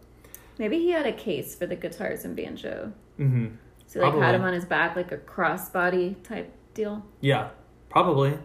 [0.58, 2.92] Maybe he had a case for the guitars and banjo.
[3.20, 3.56] Mm-hmm.
[3.86, 7.04] So like had him on his back like a crossbody type deal.
[7.20, 7.50] Yeah,
[7.90, 8.38] probably.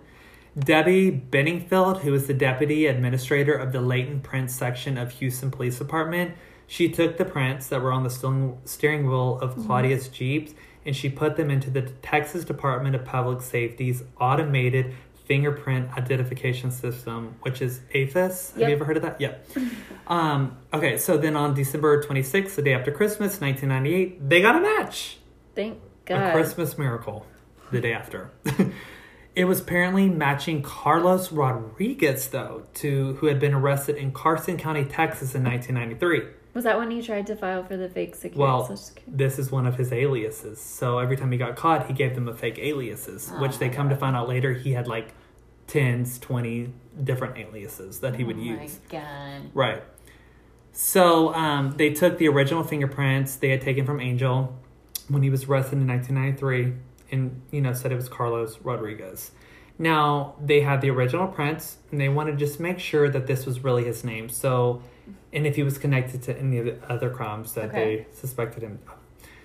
[0.58, 5.78] Debbie Benningfield, who was the deputy administrator of the latent prints section of Houston Police
[5.78, 6.34] Department,
[6.68, 10.54] she took the prints that were on the steering wheel of Claudia's Jeeps
[10.86, 14.94] and she put them into the Texas Department of Public Safety's automated
[15.26, 18.54] fingerprint identification system, which is AFIS.
[18.54, 19.22] Have you ever heard of that?
[19.22, 19.48] Yep.
[20.08, 24.60] um, okay, so then on December 26th, the day after Christmas, 1998, they got a
[24.60, 25.18] match
[25.56, 25.78] Thank
[26.08, 26.34] a God.
[26.34, 27.26] Christmas miracle
[27.72, 28.32] the day after.
[29.36, 34.84] it was apparently matching Carlos Rodriguez, though, to who had been arrested in Carson County,
[34.84, 36.34] Texas, in 1993.
[36.54, 38.40] Was that when he tried to file for the fake security?
[38.40, 39.04] Well, Security?
[39.08, 40.60] this is one of his aliases.
[40.60, 43.70] So every time he got caught, he gave them a fake aliases, Oh which they
[43.70, 45.14] come to find out later he had like
[45.68, 48.60] tens, 20 different aliases that he would use.
[48.60, 48.80] oh use.
[48.92, 49.52] my God.
[49.54, 49.84] Right.
[50.74, 54.54] So um, they took the original fingerprints they had taken from Angel
[55.08, 56.74] when he was arrested in 1993
[57.12, 59.32] and, you know, said it was Carlos Rodriguez.
[59.78, 63.46] Now, they had the original prints and they wanted to just make sure that this
[63.46, 64.30] was really his name.
[64.30, 64.84] So,
[65.34, 68.06] and if he was connected to any of the other crimes that Okay.
[68.08, 68.98] they suspected him of.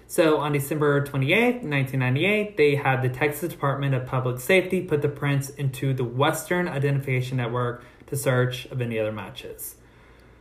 [0.09, 5.09] So on December 28th, 1998, they had the Texas Department of Public Safety put the
[5.09, 9.75] prints into the Western Identification Network to search of any other matches.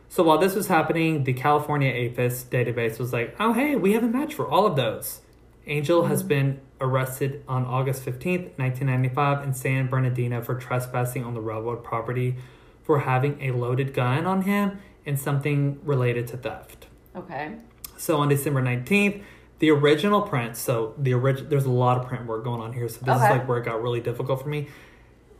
[0.08, 4.04] So while this was happening, the California AFIS database was like, oh, hey, we have
[4.04, 5.20] a match for all of those.
[5.66, 6.28] Angel has mm-hmm.
[6.28, 12.36] been arrested on August 15th, 1995, in San Bernardino for trespassing on the railroad property
[12.82, 16.86] for having a loaded gun on him and something related to theft.
[17.14, 17.54] Okay.
[17.96, 19.22] So on December 19th,
[19.58, 22.88] the original print, so the original, there's a lot of print work going on here,
[22.88, 23.24] so this Okay.
[23.24, 24.68] is like where it got really difficult for me.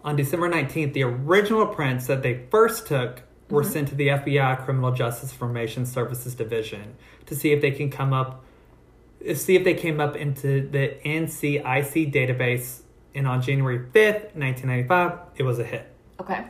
[0.05, 3.72] On December 19th, the original prints that they first took were Mm-hmm.
[3.72, 8.12] sent to the FBI Criminal Justice Information Services Division to see if they can come
[8.12, 8.43] up,
[9.34, 12.82] see if they came up into the NCIC database.
[13.14, 15.90] And on January 5th, 1995, it was a hit.
[16.20, 16.44] Okay.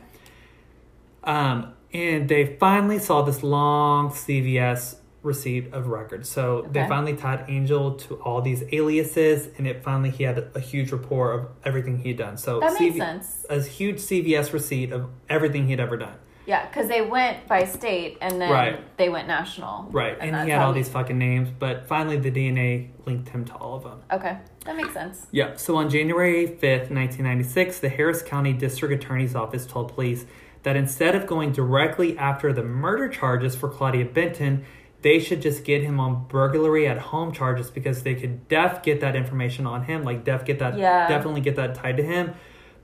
[1.23, 6.29] Um, and they finally saw this long CVS receipt of records.
[6.29, 10.51] So they finally tied Angel to all these aliases, and it finally he had a,
[10.55, 12.37] a huge report of everything he'd done.
[12.37, 13.45] So That makes sense.
[13.49, 16.15] A huge CVS receipt of everything he'd ever done.
[16.47, 18.97] Yeah, because they went by state and then Right.
[18.97, 19.89] they went national.
[19.91, 23.29] Right, and, that's he had how all these fucking names, but finally the DNA linked
[23.29, 23.99] him to all of them.
[24.11, 25.27] Okay, that makes sense.
[25.31, 30.25] Yeah, so on January 5th, 1996, the Harris County District Attorney's Office told police
[30.63, 34.63] that instead of going directly after the murder charges for Claudia Benton,
[35.01, 39.01] they should just get him on burglary at home charges because they could def get
[39.01, 41.07] that information on him, like def get that Yeah.
[41.09, 42.33] definitely get that tied to him,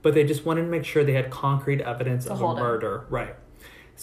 [0.02, 2.64] but they just wanted to make sure they had concrete evidence of a hold him.
[2.66, 3.36] murder, right?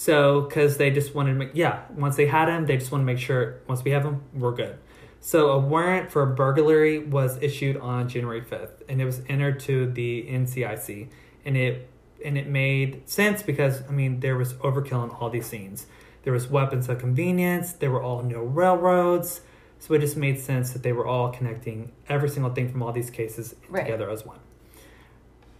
[0.01, 3.03] So, because they just wanted to make, yeah, once they had him, they just want
[3.03, 4.79] to make sure once we have him, we're good.
[5.19, 9.91] So, a warrant for burglary was issued on January 5th, and it was entered to
[9.91, 11.07] the NCIC,
[11.45, 11.87] and it
[12.25, 15.85] and it made sense because I mean there was overkill in all these scenes.
[16.23, 17.73] There was weapons of convenience.
[17.73, 19.41] There were all no railroads,
[19.77, 22.91] so it just made sense that they were all connecting every single thing from all
[22.91, 23.85] these cases Right.
[23.85, 24.39] together as one.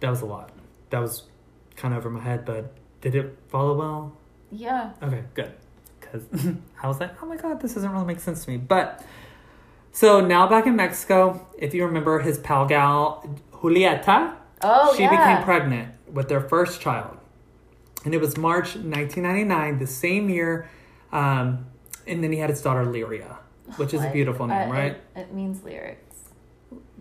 [0.00, 0.50] That was a lot.
[0.90, 1.28] That was
[1.76, 4.16] kind of over my head, but did it follow well?
[4.52, 4.92] Yeah.
[5.02, 5.52] Okay, good.
[5.98, 6.24] Because
[6.82, 8.58] I was like, oh my god, this doesn't really make sense to me.
[8.58, 9.04] But
[9.92, 15.10] so now back in Mexico, if you remember his pal gal Julieta, Oh, she yeah.
[15.10, 17.18] became pregnant with their first child.
[18.04, 20.68] And it was March 1999, the same year.
[21.12, 21.66] Um,
[22.06, 23.36] and then he had his daughter Lyria,
[23.76, 24.92] which is a beautiful name, uh, right?
[25.16, 26.16] It, it means lyrics.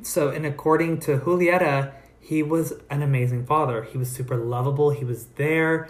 [0.04, 3.84] So, and according to Julieta, he was an amazing father.
[3.84, 4.92] He was super lovable.
[4.92, 5.90] He was there.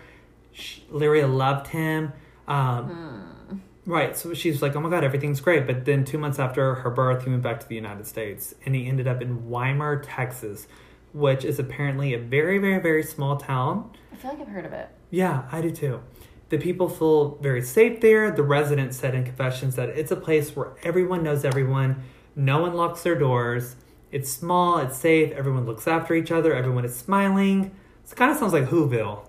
[0.52, 2.14] Sh Lyria loved him.
[2.48, 3.58] Um, Hmm.
[3.86, 4.16] Right.
[4.16, 5.66] So she's like, oh my God, everything's great.
[5.66, 8.76] But then two months after her birth, he went back to the United States and
[8.76, 10.68] he ended up in Weimar, Texas,
[11.14, 13.90] which is apparently a very, very, very small town.
[14.14, 14.90] I feel like I've heard of it.
[15.10, 16.02] Yeah, I do too.
[16.50, 18.30] The people feel very safe there.
[18.30, 22.04] The residents said in confessions that it's a place where everyone knows everyone,
[22.36, 23.78] no one locks their doors.
[24.12, 27.72] It's small, it's safe, everyone looks after each other, everyone is smiling.
[28.10, 29.26] It kind of sounds like Whoville.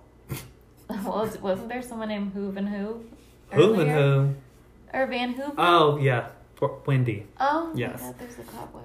[1.05, 3.05] well, wasn't there someone named Hoove and Who?
[3.53, 4.35] Who and who?
[4.93, 5.55] Or Van Hooven?
[5.59, 6.29] Oh, yeah,
[6.87, 7.27] Wendy.
[7.41, 8.01] Oh, yes.
[8.01, 8.85] God, there's a cobweb.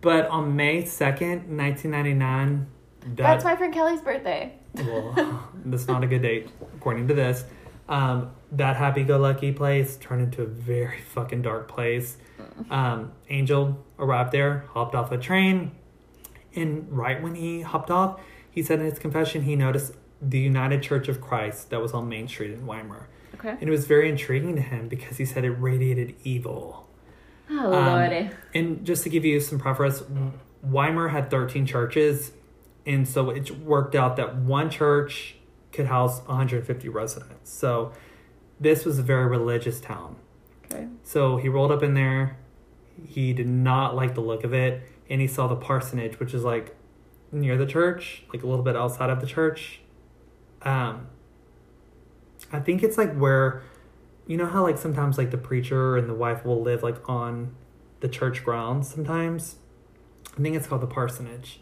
[0.00, 2.66] But on May 2nd, 1999,
[3.00, 4.52] that, That's my friend Kelly's birthday.
[4.74, 7.44] well, that's not a good date, according to this.
[7.88, 12.16] Um, that happy-go-lucky place turned into a very fucking dark place.
[12.70, 15.72] Um, Angel arrived there, hopped off a train,
[16.54, 18.20] and right when he hopped off,
[18.50, 22.08] he said in his confession he noticed the United Church of Christ that was on
[22.08, 23.08] Main Street in Weimar.
[23.34, 23.50] Okay.
[23.50, 26.88] And it was very intriguing to him because he said it radiated evil.
[27.50, 28.30] Oh Um, lordy.
[28.54, 30.02] And just to give you some preface,
[30.62, 32.32] Weimar had 13 churches.
[32.86, 35.36] And so it worked out that one church
[35.72, 37.52] could house 150 residents.
[37.52, 37.92] So
[38.58, 40.16] this was a very religious town.
[40.72, 40.86] Okay.
[41.02, 42.38] So he rolled up in there.
[43.06, 44.82] He did not like the look of it.
[45.10, 46.74] And he saw the parsonage, which is like
[47.30, 49.80] near the church, like a little bit outside of the church.
[50.66, 51.06] Um,
[52.52, 53.62] I think it's like where,
[54.26, 57.54] you know how like sometimes like the preacher and the wife will live like on
[58.00, 59.56] the church grounds sometimes?
[60.36, 61.60] I think it's called the parsonage.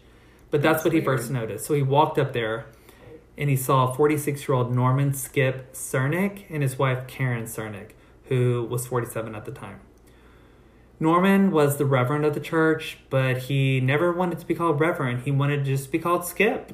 [0.51, 1.19] But that's, That's what he weird.
[1.19, 1.65] first noticed.
[1.65, 2.65] So he walked up there
[3.37, 7.91] and he saw 46 year old Norman Skip Sirnic and his wife Karen Sirnic,
[8.25, 9.81] who was 47 at the time.
[10.99, 15.23] Norman was the reverend of the church, but he never wanted to be called reverend.
[15.23, 16.73] He wanted to just be called Skip.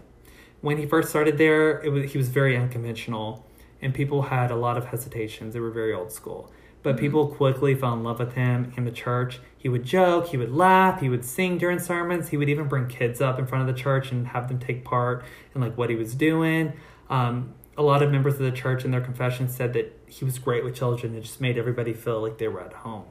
[0.62, 3.46] When he first started there, it was, he was very unconventional,
[3.82, 5.54] and people had a lot of hesitations.
[5.54, 6.52] They were very old school.
[6.84, 9.40] But people quickly fell in love with him in the church.
[9.58, 12.30] He would joke, he would laugh, he would sing during sermons.
[12.30, 14.84] He would even bring kids up in front of the church and have them take
[14.84, 16.74] part in like what he was doing.
[17.10, 20.40] Um, a lot of members of the church in their confessions said that he was
[20.40, 21.16] great with children.
[21.16, 23.06] It just made everybody feel like they were at home.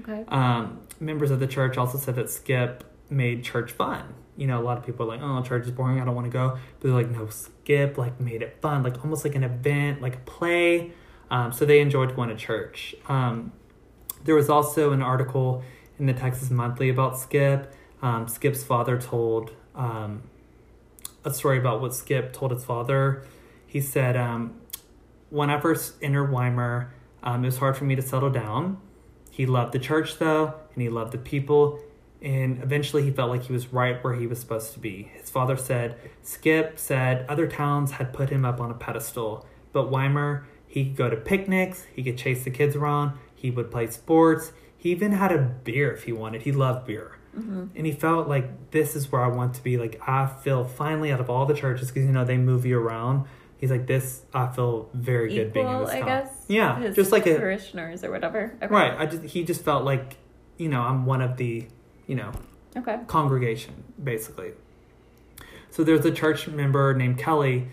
[0.00, 0.24] Okay.
[0.28, 4.14] Um, members of the church also said that Skip made church fun.
[4.36, 6.00] You know, a lot of people are like, "Oh, church is boring.
[6.00, 9.02] I don't want to go." But they're like, "No, Skip like made it fun, like
[9.02, 10.92] almost like an event, like a play."
[11.30, 12.94] Um, so they enjoyed going to church.
[13.08, 13.52] Um,
[14.24, 15.62] there was also an article
[15.98, 17.72] in the Texas Monthly about Skip.
[18.02, 20.22] Um, Skip's father told um,
[21.24, 23.24] a story about what Skip told his father.
[23.66, 24.60] He said, um,
[25.30, 28.78] "When I first entered Weimar, um, it was hard for me to settle down."
[29.30, 31.80] He loved the church though, and he loved the people,
[32.22, 35.10] and eventually he felt like he was right where he was supposed to be.
[35.14, 39.90] His father said, Skip said other towns had put him up on a pedestal, but
[39.90, 43.86] Weimar, he could go to picnics, he could chase the kids around, he would play
[43.88, 46.42] sports, he even had a beer if he wanted.
[46.42, 47.18] He loved beer.
[47.36, 47.66] Mm-hmm.
[47.74, 49.76] And he felt like this is where I want to be.
[49.76, 52.78] Like I feel finally out of all the churches because you know they move you
[52.78, 53.26] around.
[53.58, 54.22] He's like this.
[54.34, 56.08] I feel very good being in Equal, this I town.
[56.08, 56.44] guess.
[56.48, 58.54] Yeah, just like a parishioners or whatever.
[58.62, 58.72] Okay.
[58.72, 58.98] Right.
[58.98, 60.16] I just he just felt like,
[60.56, 61.66] you know, I'm one of the,
[62.06, 62.32] you know,
[62.76, 62.98] Okay.
[63.06, 64.52] congregation basically.
[65.70, 67.68] So there's a church member named Kelly.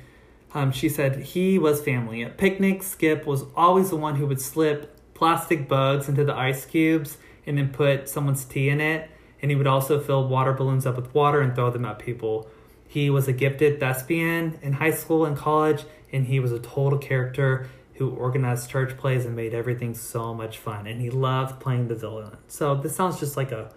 [0.54, 2.24] Um, she said he was family.
[2.24, 6.66] At picnics, Skip was always the one who would slip plastic bugs into the ice
[6.66, 9.10] cubes and then put someone's tea in it.
[9.42, 12.48] And he would also fill water balloons up with water and throw them at people.
[12.88, 17.00] He was a gifted thespian in high school and college, and he was a total
[17.00, 20.88] character who organized church plays and made everything so much fun.
[20.88, 22.38] And he loved playing the villain.
[22.48, 23.72] So this sounds just like a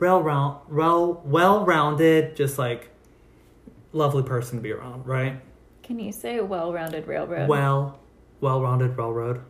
[0.00, 2.90] well round, well well rounded, just like
[3.92, 5.40] lovely person to be around, right?
[5.82, 7.48] Can you say well-rounded railroad?
[7.48, 7.98] Well,
[8.42, 9.40] well rounded railroad.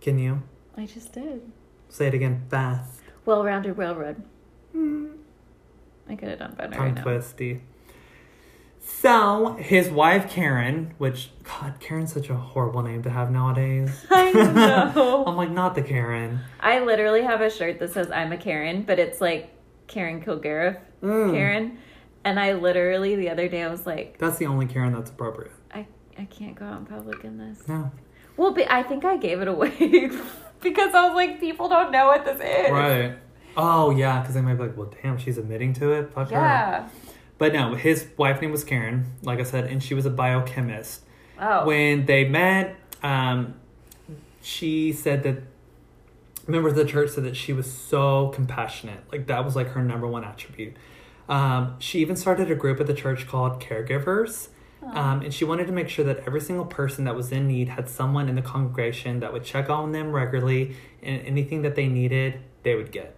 [0.00, 0.42] Can you
[0.76, 1.40] I just did.
[1.88, 3.00] say it again fast?
[3.24, 4.20] Well-rounded railroad.
[4.72, 5.06] Hmm.
[6.08, 7.02] I could have done better right Tongue now.
[7.02, 7.62] twisty.
[8.80, 14.04] So his wife Karen, which God, Karen's such a horrible name to have nowadays.
[14.10, 15.24] I know.
[15.28, 16.40] I'm like, not the Karen.
[16.60, 19.50] I literally have a shirt that says I'm a Karen, but it's like
[19.86, 21.32] Karen Kilgariff Mm.
[21.32, 21.78] Karen.
[22.24, 25.52] And I literally the other day I was like, That's the only Karen that's appropriate.
[25.72, 25.86] I
[26.18, 27.66] I can't go out in public in this.
[27.68, 27.90] No.
[28.36, 29.70] Well, but I think I gave it away
[30.60, 32.70] because I was like, people don't know what this is.
[32.70, 33.14] Right.
[33.56, 36.12] Oh yeah, because they might be like, well, damn, she's admitting to it.
[36.12, 36.36] Fuck her.
[36.36, 36.88] Yeah.
[37.38, 41.02] But no, his wife name was Karen, like I said, and she was a biochemist.
[41.40, 41.66] Oh.
[41.66, 43.54] When they met, um,
[44.40, 45.42] she said that
[46.46, 49.00] members of the church said that she was so compassionate.
[49.12, 50.74] Like that was like her number one attribute.
[51.28, 54.48] Um, she even started a group at the church called Caregivers.
[54.82, 57.70] Um, and she wanted to make sure that every single person that was in need
[57.70, 61.86] had someone in the congregation that would check on them regularly and anything that they
[61.86, 63.16] needed, they would get.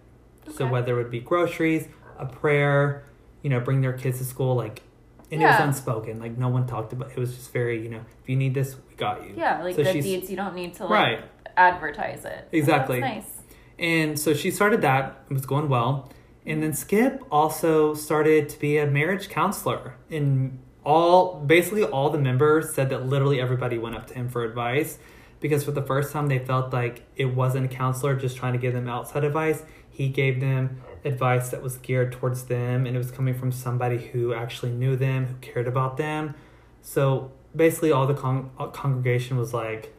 [0.55, 3.03] So whether it would be groceries, a prayer,
[3.41, 4.81] you know, bring their kids to school, like,
[5.29, 6.21] and it was unspoken.
[6.21, 7.11] Like no one talked about.
[7.11, 9.33] It was just very, you know, if you need this, we got you.
[9.35, 11.36] yeah, like So the she's- deeds you don't need to like Right.
[11.57, 12.47] Advertise it.
[12.51, 13.01] Exactly.
[13.01, 13.33] That's nice.
[13.79, 15.23] And so she started that.
[15.29, 16.09] It was going well.
[16.45, 19.95] And then Skip also started to be a marriage counselor.
[20.09, 24.45] And all basically all the members said that literally everybody went up to him for
[24.45, 24.97] advice
[25.41, 28.59] because for the first time they felt like it wasn't a counselor just trying to
[28.59, 29.63] give them outside advice.
[29.89, 33.97] He gave them advice that was geared towards them and it was coming from somebody
[33.97, 36.35] who actually knew them, who cared about them.
[36.81, 39.93] So basically all the con- uh, congregation was like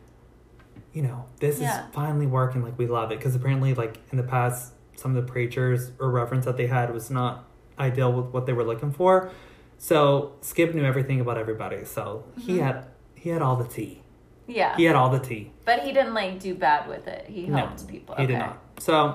[0.92, 1.86] you know, this Yeah.
[1.88, 2.62] is finally working.
[2.62, 6.10] Like we love it because apparently, like in the past, some of the preachers or
[6.10, 7.44] reference that they had was not
[7.78, 9.30] ideal with what they were looking for.
[9.76, 11.84] So Skip knew everything about everybody.
[11.84, 12.62] So he Mhm.
[12.62, 12.84] had
[13.14, 14.02] he had all the tea.
[14.46, 14.76] Yeah.
[14.76, 15.52] He had all the tea.
[15.64, 17.26] But he didn't like do bad with it.
[17.28, 18.14] He helped people.
[18.16, 18.58] He did not.
[18.78, 19.14] So,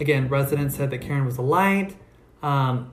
[0.00, 1.94] again, residents said that Karen was a light,
[2.42, 2.90] um,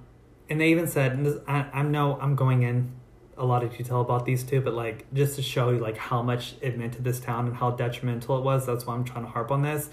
[0.49, 2.91] and they even said, and this, I, I know I'm going in
[3.39, 6.21] a lot of detail about these two, but like just to show you like how
[6.21, 8.65] much it meant to this town and how detrimental it was.
[8.65, 9.89] That's why I'm trying to harp on this.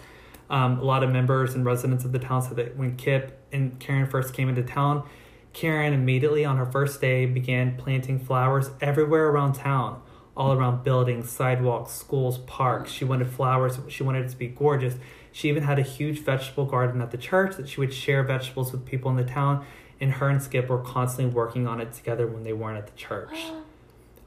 [0.48, 3.78] Um, a lot of members and residents of the town said that when Kip and
[3.80, 5.08] Karen first came into town,
[5.52, 10.02] Karen immediately on her first day began planting flowers everywhere around town,
[10.36, 12.92] all around buildings, sidewalks, schools, parks.
[12.92, 14.96] She wanted flowers, she wanted it to be gorgeous.
[15.32, 18.72] She even had a huge vegetable garden at the church that she would share vegetables
[18.72, 19.66] with people in the town,
[20.00, 22.96] and her and Skip were constantly working on it together when they weren't at the
[22.96, 23.30] church.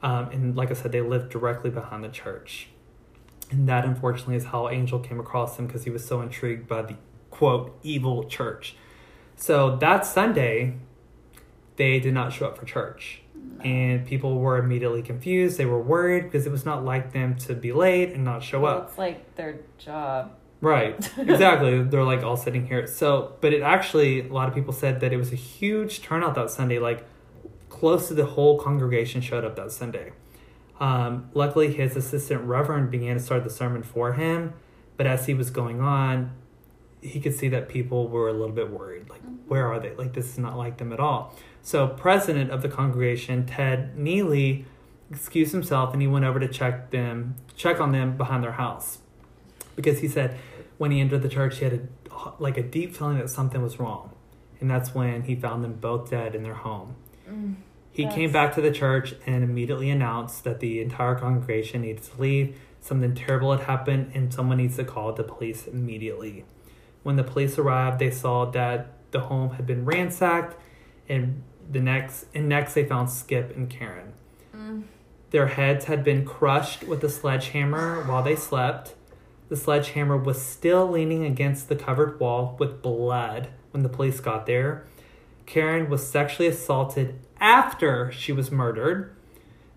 [0.02, 2.68] Um, and like I said, they lived directly behind the church.
[3.50, 6.80] And that unfortunately is how Angel came across him because he was so intrigued by
[6.80, 6.94] the
[7.30, 8.76] quote evil church.
[9.36, 10.76] So that Sunday,
[11.76, 13.20] they did not show up for church.
[13.62, 15.58] And people were immediately confused.
[15.58, 18.60] They were worried because it was not like them to be late and not show
[18.60, 18.88] Well, up.
[18.88, 20.32] it's like their job.
[20.60, 20.96] Right.
[21.18, 21.82] Exactly.
[21.82, 22.86] They're like all sitting here.
[22.86, 26.34] So, but it actually, a lot of people said that it was a huge turnout
[26.34, 26.78] that Sunday.
[26.78, 27.06] Like,
[27.68, 30.12] close to the whole congregation showed up that Sunday.
[30.78, 34.54] Um, luckily, his assistant reverend began to start the sermon for him.
[34.96, 36.32] But as he was going on,
[37.00, 39.08] he could see that people were a little bit worried.
[39.08, 39.94] Like, where are they?
[39.94, 41.34] Like, this is not like them at all.
[41.62, 44.66] So, president of the congregation, Ted Neely,
[45.10, 48.98] excused himself and he went over to check them, check on them behind their house
[49.74, 50.38] because he said
[50.80, 53.78] when he entered the church he had a, like a deep feeling that something was
[53.78, 54.14] wrong.
[54.60, 56.96] And that's when he found them both dead in their home.
[57.28, 57.56] Mm,
[57.92, 62.18] he came back to the church and immediately announced that the entire congregation needed to
[62.18, 62.58] leave.
[62.80, 66.46] Something terrible had happened and someone needs to call the police immediately.
[67.02, 70.58] When the police arrived they saw that the home had been ransacked
[71.10, 74.14] and the next and next they found skip and karen.
[74.56, 74.84] Mm.
[75.30, 78.94] Their heads had been crushed with a sledgehammer while they slept.
[79.50, 84.46] The sledgehammer was still leaning against the covered wall with blood when the police got
[84.46, 84.86] there.
[85.44, 89.12] Karen was sexually assaulted after she was murdered.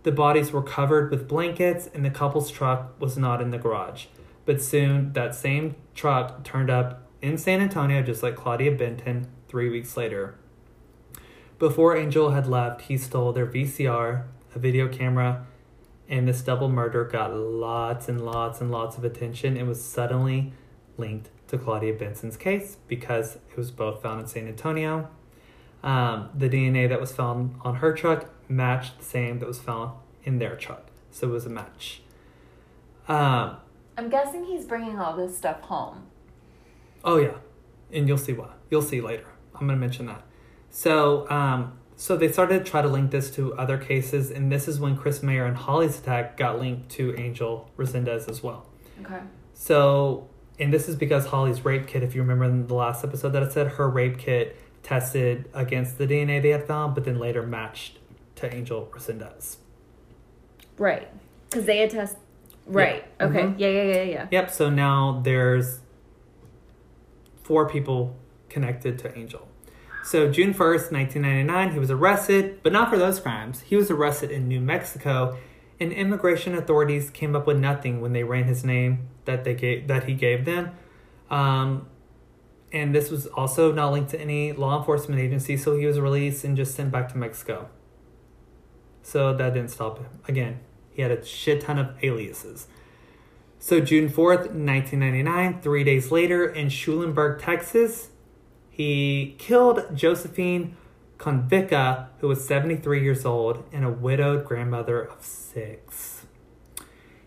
[0.04, 4.06] The bodies were covered with blankets, and the couple's truck was not in the garage.
[4.46, 9.70] But soon, that same truck turned up in San Antonio, just like Claudia Benton, three
[9.70, 10.36] weeks later.
[11.58, 15.48] Before Angel had left, he stole their VCR, a video camera,
[16.14, 20.54] and this double murder got lots and lots and lots of attention and was suddenly
[20.96, 25.10] linked to Claudia Benton's case because it was both found in San Antonio.
[25.82, 29.94] Um, the DNA that was found on her truck matched the same that was found
[30.24, 32.04] in their truck, so it was a match.
[33.08, 33.58] Um,
[33.98, 36.06] I'm guessing he's bringing all this stuff home.
[37.04, 37.38] Oh yeah,
[37.92, 38.52] and you'll see why.
[38.70, 39.26] You'll see later.
[39.56, 40.24] I'm gonna mention that.
[40.70, 44.68] So, um, so they started to try to link this to other cases, and this
[44.68, 48.66] is when Chris Maier and Holly's attack got linked to Angel Resendiz as well.
[49.02, 49.22] Okay.
[49.54, 50.28] So,
[50.60, 53.42] and this is because Holly's rape kit, if you remember in the last episode that
[53.42, 57.42] I said, her rape kit tested against the DNA they had found, but then later
[57.42, 58.00] matched
[58.36, 59.56] to Angel Resendiz.
[60.78, 61.08] Right.
[61.50, 62.18] Because they attest.
[62.66, 63.06] Right.
[63.22, 63.44] Okay.
[63.44, 63.56] Mhm.
[63.58, 64.28] Yeah, yeah, yeah, yeah.
[64.30, 64.52] Yep.
[64.52, 65.80] So now there's
[67.44, 68.18] four people
[68.50, 69.48] connected to Angel.
[70.04, 73.62] So June 1st, 1999, he was arrested, but not for those crimes.
[73.62, 75.38] He was arrested in New Mexico,
[75.80, 79.88] and immigration authorities came up with nothing when they ran his name that they gave
[79.88, 80.72] that he gave them.
[81.30, 81.88] Um,
[82.74, 86.44] and this was also not linked to any law enforcement agency, so he was released
[86.44, 87.70] and just sent back to Mexico.
[89.04, 90.20] So that didn't stop him.
[90.28, 90.60] Again,
[90.92, 92.68] he had a shit ton of aliases.
[93.58, 98.10] So June 4th, 1999, three days later in Schulenburg, Texas,
[98.76, 100.76] he killed Josephine
[101.20, 106.26] Konvicka, who was 73 years old and a widowed grandmother of six.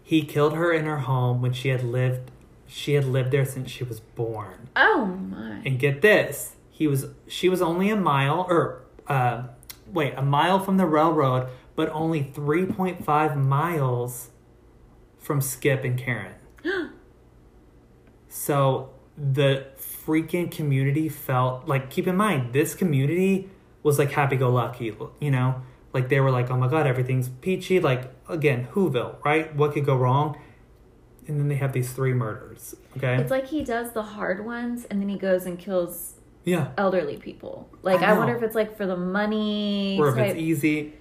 [0.03, 2.33] He killed her in her home when she had lived
[2.69, 4.69] she had lived there since she was born.
[4.75, 5.63] Oh my.
[5.65, 9.45] And get this, he was she was only a mile or uh,
[9.87, 14.31] wait, a mile from the railroad, but only 3.5 miles
[15.21, 16.35] from Skip and Karen.
[18.29, 19.67] so the
[20.07, 23.51] freaking community felt like keep in mind this community
[23.83, 25.63] was like happy go lucky, you know?
[25.93, 29.55] Like they were like, "Oh my god, everything's peachy." Like again, Whoville, right?
[29.57, 30.39] What could go wrong?
[31.27, 32.75] And then they have these three murders.
[32.97, 33.17] Okay?
[33.17, 36.69] It's like he does the hard ones and then he goes and kills yeah.
[36.77, 37.69] elderly people.
[37.83, 39.97] Like I I, wonder if it's like for the money.
[39.99, 40.93] Or if type- it's easy.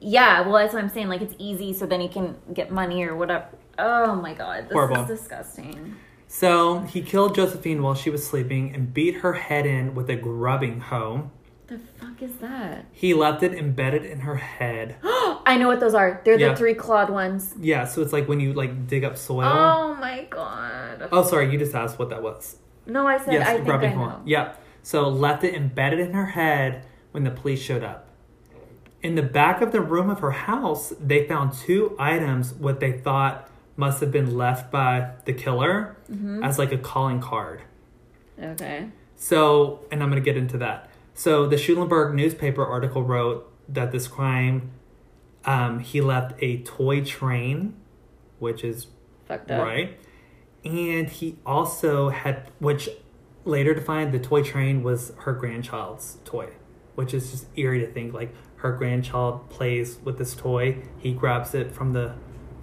[0.00, 1.08] Yeah, well that's what I'm saying.
[1.08, 3.46] Like it's easy so then he can get money or whatever.
[3.78, 5.02] Oh my god, this Horrible.
[5.02, 5.96] is disgusting.
[6.34, 10.16] So he killed Josephine while she was sleeping and beat her head in with a
[10.16, 11.30] grubbing hoe.
[11.66, 12.86] The fuck is that?
[12.90, 14.96] He left it embedded in her head.
[15.04, 16.22] I know what those are.
[16.24, 16.48] They're Yeah.
[16.52, 17.54] the three clawed ones.
[17.60, 19.44] Yeah, so it's like when you like dig up soil.
[19.44, 21.06] Oh my god.
[21.12, 22.56] Oh, sorry, you just asked what that was.
[22.86, 23.96] No, I said Yes, I think I rubbing know.
[23.98, 24.22] horn.
[24.24, 24.64] Yep.
[24.82, 28.08] So left it embedded in her head when the police showed up.
[29.02, 32.92] In the back of the room of her house, they found two items what they
[32.92, 36.42] thought must have been left by the killer Mm-hmm.
[36.44, 37.62] as like a calling card.
[38.42, 38.88] Okay.
[39.16, 40.90] So, and I'm going to get into that.
[41.14, 44.70] So, the Schulenburg newspaper article wrote that this crime,
[45.44, 47.74] um, he left a toy train,
[48.40, 48.88] which is
[49.26, 49.62] Fucked up.
[49.64, 49.98] right,
[50.64, 52.88] and he also had, which
[53.44, 56.50] later defined the toy train was her grandchild's toy,
[56.94, 60.78] which is just eerie to think like her grandchild plays with this toy.
[60.98, 62.14] He grabs it from the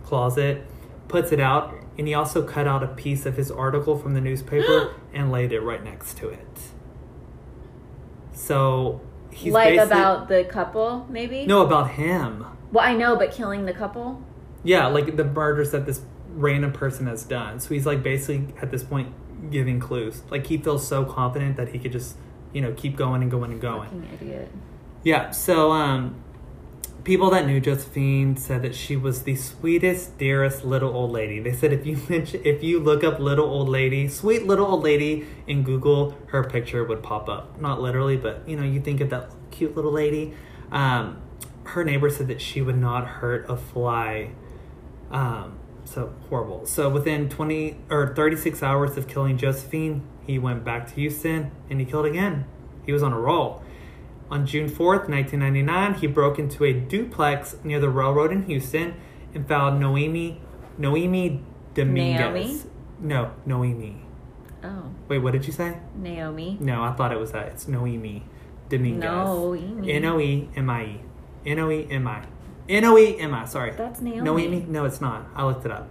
[0.03, 0.65] closet,
[1.09, 4.21] puts it out, and he also cut out a piece of his article from the
[4.21, 6.59] newspaper and laid it right next to it.
[8.31, 9.01] So
[9.31, 11.45] he's like about the couple, maybe?
[11.45, 12.45] no about him.
[12.71, 14.23] Well, I know, but killing the couple?
[14.63, 17.59] Yeah, like the murders that this random person has done.
[17.59, 19.13] So he's like basically at this point
[19.51, 20.21] giving clues.
[20.29, 22.15] Like he feels so confident that he could just,
[22.53, 23.89] you know, keep going and going and going.
[23.89, 24.51] Fucking idiot.
[25.03, 26.23] Yeah, so um
[27.03, 31.39] people that knew Josephine said that she was the sweetest, dearest little old lady.
[31.39, 34.83] They said if you mention if you look up little old lady, sweet little old
[34.83, 37.59] lady in Google, her picture would pop up.
[37.59, 40.33] Not literally, but you know, you think of that cute little lady.
[40.71, 41.21] Um
[41.65, 44.31] her neighbor said that she would not hurt a fly.
[45.11, 46.65] Um so horrible.
[46.65, 51.79] So within 20 or 36 hours of killing Josephine, he went back to Houston and
[51.79, 52.45] he killed again.
[52.85, 53.63] He was on a roll.
[54.31, 58.93] On June 4th, 1999, he broke into a duplex near the railroad in Houston
[59.33, 60.39] and found Noemi
[60.77, 62.19] Noemi Dominguez.
[62.19, 62.61] Naomi?
[62.99, 63.95] No, Noemi.
[64.63, 65.79] Oh, Wait, what did you say?
[65.95, 66.57] Naomi.
[66.59, 67.47] No, I thought it was that.
[67.47, 68.23] It's Noemi
[68.69, 69.03] Dominguez.
[69.03, 69.91] Noemi.
[69.91, 71.01] N O E M I E.
[71.45, 72.25] N O E M I.
[72.67, 73.71] N O E M I, sorry.
[73.71, 74.21] That's Naomi.
[74.21, 74.65] Noemi?
[74.67, 75.27] No, it's not.
[75.35, 75.89] I looked it up.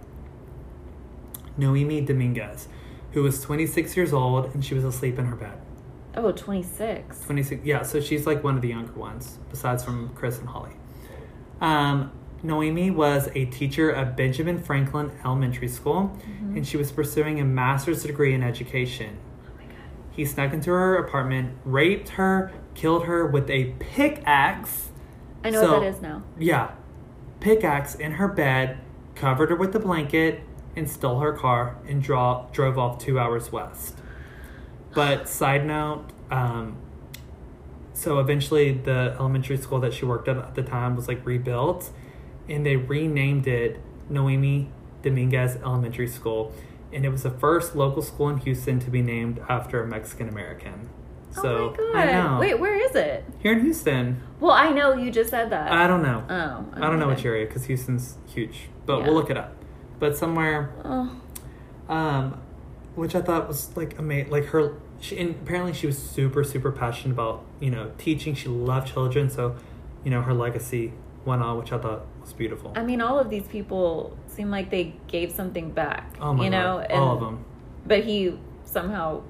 [1.57, 2.69] Noemi Dominguez,
[3.11, 5.59] who was 26 years old and she was asleep in her bed.
[6.15, 7.21] Oh, 26.
[7.25, 10.71] 26 yeah so she's like one of the younger ones besides from chris and holly
[11.61, 12.11] um,
[12.43, 16.17] noemi was a teacher at benjamin franklin elementary school
[16.55, 19.75] and she was pursuing a master's degree in education Oh my god.
[20.11, 24.89] he snuck into her apartment raped her killed her with a pickaxe
[25.43, 26.23] I know So- what that is now.
[26.39, 26.71] yeah
[27.39, 28.79] pickaxe in her bed
[29.15, 30.41] covered her with a blanket
[30.75, 33.95] and stole her car and draw, drove off two hours west
[34.93, 36.77] but side note um,
[37.93, 41.91] so eventually the elementary school that she worked at at the time was like rebuilt
[42.47, 43.79] and they renamed it
[44.09, 44.69] noemi
[45.03, 46.53] dominguez elementary school
[46.91, 50.27] and it was the first local school in houston to be named after a mexican
[50.29, 50.89] american
[51.31, 52.39] so oh my god.
[52.39, 53.23] Wait, where is it?
[53.39, 55.71] here in houston Well, I know you just said that.
[55.71, 56.65] i don't know oh.
[56.81, 59.05] I don't know which area because Houston's huge, but Yeah.
[59.05, 59.53] we'll look it up.
[59.99, 61.11] But somewhere, Oh,
[61.89, 62.39] um,
[62.95, 64.31] which I thought was like amazing.
[64.31, 68.35] Like her, she, and apparently she was super, super passionate about you know teaching.
[68.35, 69.55] She loved children, so
[70.03, 70.93] you know her legacy
[71.25, 72.73] went on, which I thought was beautiful.
[72.75, 76.15] I mean, all of these people seem like they gave something back.
[76.21, 77.45] oh my you know, god, all of them.
[77.85, 79.21] But he somehow,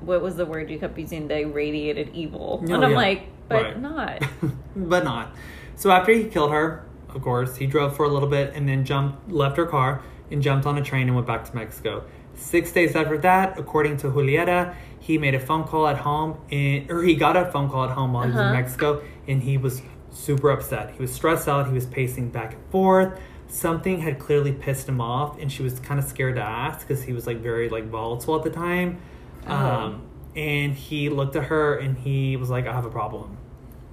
[0.00, 1.28] what was the word you kept using?
[1.28, 2.96] They radiated evil, No, and I'm yeah.
[2.96, 3.80] like, but Right.
[3.80, 4.22] not.
[4.76, 5.32] but not.
[5.74, 8.84] So after he killed her, of course, he drove for a little bit and then
[8.84, 12.04] jumped, left her car and jumped on a train and went back to Mexico.
[12.38, 16.90] Six days after that, according to Julieta, he made a phone call at home, and,
[16.90, 18.54] or he got a phone call at home while he was in Uh-huh.
[18.54, 20.92] Mexico, and he was super upset.
[20.92, 21.66] He was stressed out.
[21.66, 23.18] He was pacing back and forth.
[23.48, 27.02] Something had clearly pissed him off, and she was kind of scared to ask because
[27.02, 29.00] he was like very like volatile at the time.
[29.46, 29.54] Oh.
[29.54, 30.02] Um,
[30.36, 33.36] and he looked at her and he was like, "I have a problem."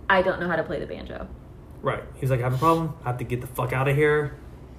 [0.09, 1.27] I don't know how to play the banjo.
[1.81, 2.03] Right.
[2.15, 2.93] He's like, I have a problem.
[3.03, 4.35] I have to get the fuck out of here.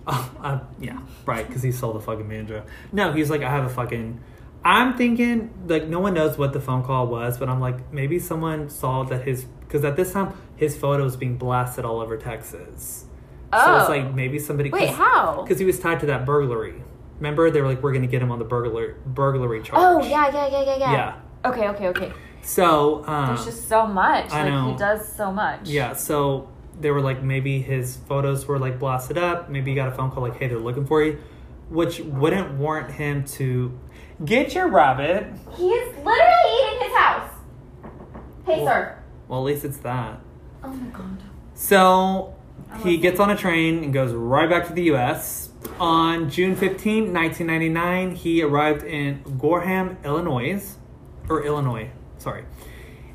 [0.07, 1.47] Oh, I, yeah, right.
[1.47, 2.65] Because he sold the fucking banjo.
[2.93, 4.21] No, he's like, I have a fucking.
[4.65, 8.19] I'm thinking like no one knows what the phone call was, but I'm like maybe
[8.19, 12.17] someone saw that his because at this time his photo was being blasted all over
[12.17, 13.05] Texas.
[13.53, 13.65] Oh.
[13.65, 13.93] So it's Oh.
[13.93, 14.71] like maybe somebody.
[14.71, 15.43] Wait, how?
[15.43, 16.83] Because he was tied to that burglary.
[17.19, 19.79] Remember, they were like, we're gonna get him on the burglary burglary charge.
[19.81, 20.93] Oh yeah, yeah, yeah, yeah, yeah.
[20.93, 21.21] Yeah.
[21.51, 22.13] Okay, okay, okay.
[22.43, 24.33] So um, There's just so much.
[24.33, 24.73] I like know.
[24.73, 25.69] he does so much.
[25.69, 26.49] Yeah, so
[26.81, 29.49] they were like maybe his photos were like blasted up.
[29.49, 31.19] Maybe he got a phone call like, "Hey, they're looking for you,"
[31.71, 33.79] which wouldn't warrant him to
[34.25, 35.27] get your rabbit.
[35.57, 37.31] He is literally eating his house.
[38.47, 38.99] Hey, Well- sir.
[39.29, 40.21] Well, at least it's that.
[40.63, 41.23] Oh my god.
[41.55, 42.35] So
[42.83, 45.51] he gets on a train and goes right back to the U.S.
[45.81, 50.77] On June 15, 1999, he arrived in Gorham, Illinois,
[51.29, 52.45] or Illinois, sorry.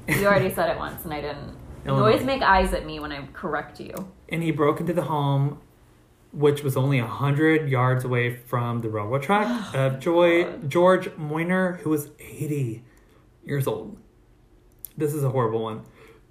[0.10, 1.56] You already said it once, and I didn't.
[1.86, 3.94] You always make eyes at me when I correct you.
[4.30, 5.60] and he broke into the home,
[6.32, 10.70] which was only a hundred yards away from the railroad track of Joy God.
[10.70, 12.84] George Moyner, who was eighty
[13.44, 13.98] years old.
[14.98, 15.82] This is a horrible one.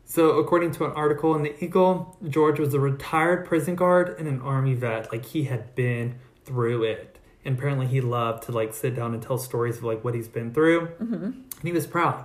[0.05, 4.27] So, according to an article in the Eagle, George was a retired prison guard and
[4.27, 5.13] an army vet.
[5.13, 9.23] Like he had been through it, and apparently he loved to like sit down and
[9.23, 10.87] tell stories of like what he's been through.
[11.01, 11.25] Mm-hmm.
[11.25, 12.25] And he was proud.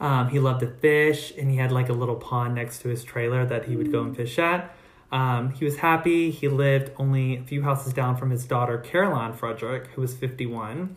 [0.00, 3.02] Um, he loved to fish, and he had like a little pond next to his
[3.04, 4.74] trailer that he would go and fish at.
[5.10, 6.30] Um, he was happy.
[6.30, 10.96] He lived only a few houses down from his daughter, Caroline Frederick, who was 51.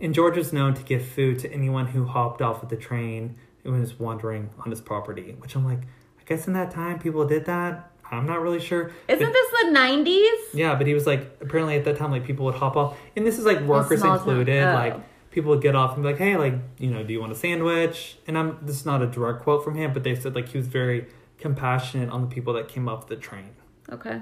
[0.00, 3.36] And George was known to give food to anyone who hopped off of the train
[3.64, 7.26] and was wandering on his property, which I'm like, I guess in that time people
[7.26, 7.90] did that.
[8.10, 8.90] I'm not really sure.
[9.08, 10.54] Isn't But- this the '90s?
[10.54, 13.26] yeah, but he was like, apparently at that time, like people would hop off, and
[13.26, 14.62] this is like workers included.
[14.62, 14.72] Oh.
[14.74, 14.96] Like
[15.38, 17.36] people would get off and be like, hey, like you know, do you want a
[17.36, 18.16] sandwich?
[18.26, 20.58] And I'm this is not a direct quote from him, but they said like he
[20.58, 21.06] was very
[21.38, 23.50] compassionate on the people that came off the train.
[23.92, 24.20] Okay,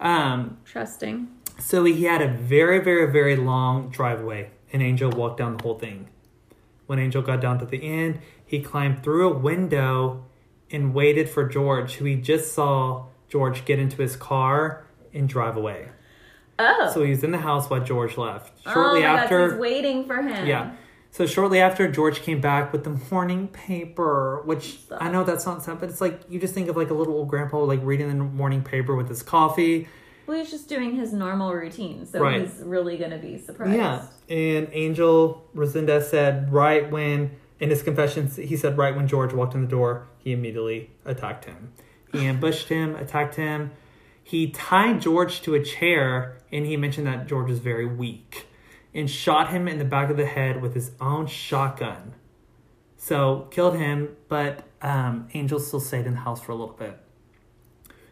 [0.00, 1.28] Um, trusting.
[1.58, 5.78] so he had a very, very, very long driveway, and Angel walked down the whole
[5.78, 6.08] thing.
[6.86, 10.24] When Angel got down to the end, he climbed through a window
[10.72, 14.84] and waited for George, who he just saw George get into his car
[15.14, 15.90] and drive away.
[16.62, 18.52] Oh, So he's in the house while George left.
[18.66, 20.46] Oh shortly oh my God, after, he's waiting for him.
[20.46, 20.72] yeah.
[21.12, 24.78] So shortly after, George came back with the morning paper, which.
[24.96, 27.14] I know that's not sad, but it's like you just think of like a little
[27.14, 29.88] old grandpa like reading the morning paper with his coffee.
[30.28, 32.42] Well, he's just doing his normal routine, so Right.
[32.42, 33.74] he's really gonna be surprised.
[33.76, 34.02] Yeah.
[34.28, 39.54] And Angel Resendiz said right when in his confessions he said right when George walked
[39.56, 41.72] in the door, he immediately attacked him.
[42.12, 43.72] He ambushed him, attacked him.
[44.30, 48.46] He tied George to a chair and he mentioned that George was very weak
[48.94, 52.14] and shot him in the back of the head with his own shotgun.
[52.96, 56.96] So killed him, but um, Angel still stayed in the house for a little bit.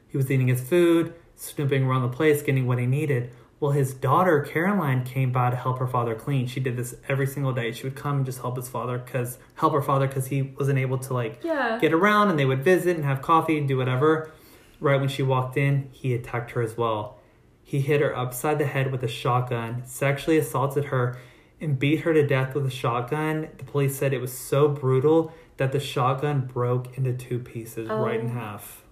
[0.09, 3.31] He was eating his food, snooping around the place, getting what he needed.
[3.61, 6.49] Well, his daughter Caroline came by to help her father clean.
[6.49, 7.71] She did this every single day.
[7.71, 10.81] She would come and just help his father because help her father because he wasn't
[10.81, 11.79] able to like Yeah.
[11.81, 14.33] get around, and they would visit and have coffee and do whatever.
[14.81, 17.19] Right when she walked in, he attacked her as well.
[17.63, 21.19] He hit her upside the head with a shotgun, sexually assaulted her,
[21.61, 23.49] and beat her to death with a shotgun.
[23.59, 28.21] The police said it was so brutal that the shotgun broke into two pieces, right
[28.21, 28.35] in Oh.
[28.35, 28.85] half.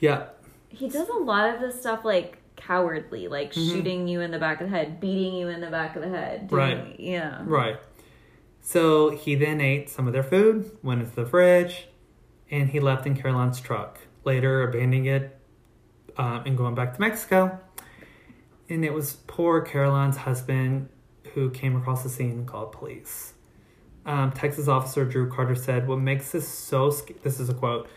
[0.00, 0.26] Yeah,
[0.68, 3.72] He does a lot of this stuff like cowardly, like Mhm.
[3.72, 6.08] shooting you in the back of the head, beating you in the back of the
[6.08, 6.48] head.
[6.52, 6.94] Right.
[6.98, 7.40] Yeah.
[7.46, 7.78] Right.
[8.60, 11.88] So he then ate some of their food, went into the fridge,
[12.50, 15.38] and he left in Caroline's truck, later abandoning it
[16.16, 17.58] um, and going back to Mexico.
[18.68, 20.88] And it was poor Caroline's husband
[21.34, 23.34] who came across the scene and called police.
[24.04, 27.88] Um, Texas officer Drew Carter said, What makes this so, sc- this is a quote,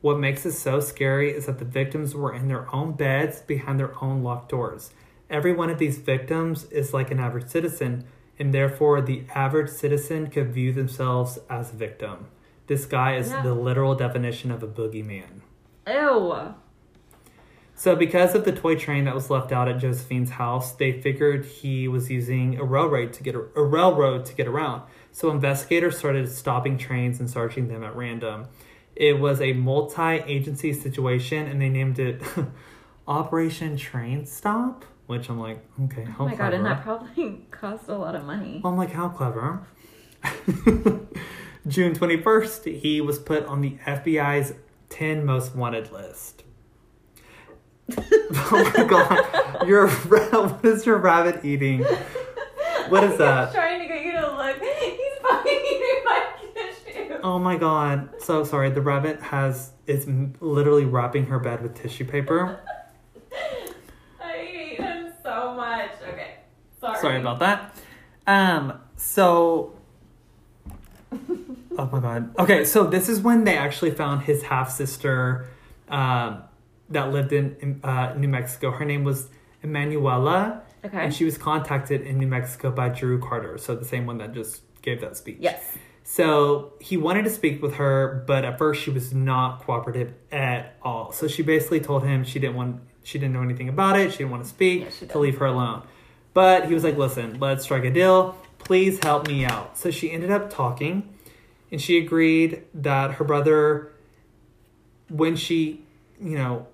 [0.00, 3.80] what makes this so scary is that the victims were in their own beds behind
[3.80, 4.92] their own locked doors.
[5.28, 8.04] Every one of these victims is like an average citizen,
[8.38, 12.28] and therefore the average citizen could view themselves as a victim.
[12.68, 13.42] This guy is Yeah.
[13.42, 15.40] the literal definition of a boogeyman.
[15.86, 16.54] Ew.
[17.74, 21.44] So, because of the toy train that was left out at Josephine's house, they figured
[21.44, 24.82] he was using a railroad to get a, a railroad to get around.
[25.12, 28.46] So, investigators started stopping trains and searching them at random.
[28.96, 32.20] It was a multi-agency situation, and they named it
[33.06, 34.84] Operation Train Stop.
[35.06, 38.24] Which I'm like, okay, how Oh my god, and that probably cost a lot of
[38.24, 38.60] money.
[38.64, 39.66] I'm like, how clever.
[41.66, 44.54] June 21st, he was put on the FBI's
[44.90, 46.44] 10 most wanted list.
[47.96, 49.66] oh my god.
[49.66, 51.84] Your what is your rabbit eating?
[52.88, 53.52] What is that?
[53.52, 54.56] trying to get you to look.
[54.60, 57.18] He's fucking eating my tissue.
[57.22, 58.10] Oh my god.
[58.20, 58.70] So sorry.
[58.70, 60.06] The rabbit has is
[60.40, 62.60] literally wrapping her bed with tissue paper.
[64.22, 65.90] I hate him so much.
[66.06, 66.34] Okay.
[66.80, 67.00] Sorry.
[67.00, 67.74] Sorry about that.
[68.26, 69.77] Um, so
[71.80, 72.36] Oh my god.
[72.38, 75.46] Okay, so this is when they actually found his half sister
[75.88, 76.42] um,
[76.88, 78.72] that lived in, in uh, New Mexico.
[78.72, 79.28] Her name was
[79.62, 80.98] Emanuela, Okay.
[81.04, 84.34] and she was contacted in New Mexico by Drew Carter, so the same one that
[84.34, 85.36] just gave that speech.
[85.40, 85.76] yes.
[86.02, 90.74] So he wanted to speak with her, but at first she was not cooperative at
[90.82, 91.12] all.
[91.12, 94.10] So she basically told him she didn't want, she didn't know anything about it.
[94.12, 94.86] She didn't want to speak.
[95.02, 95.82] Yeah, to leave her alone.
[96.32, 98.36] But he was like, "Listen, let's strike a deal.
[98.68, 101.08] Please help me out." So she ended up talking,
[101.72, 103.92] and she agreed that her brother,
[105.08, 105.84] when she,
[106.20, 106.66] you know,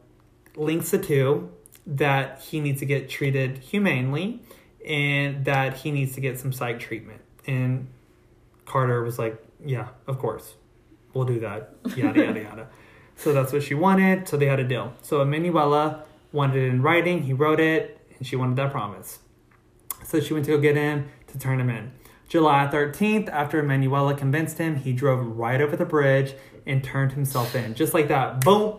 [0.56, 1.50] links the two,
[1.86, 4.42] that he needs to get treated humanely,
[4.84, 7.20] and that he needs to get some psych treatment.
[7.46, 7.86] And
[8.64, 10.54] Carter was like, yeah, of course,
[11.12, 11.76] we'll do that.
[11.96, 12.68] Yada yada yada.
[13.16, 14.26] So that's what she wanted.
[14.26, 14.92] So they had a deal.
[15.02, 17.22] So Emanuela wanted it in writing.
[17.22, 19.20] He wrote it, and she wanted that promise.
[20.02, 21.92] So she went to go get him to turn him in.
[22.28, 26.34] July 13th, after Emanuela convinced him, he drove right over the bridge
[26.66, 27.74] and turned himself in.
[27.74, 28.40] Just like that.
[28.40, 28.78] Boom.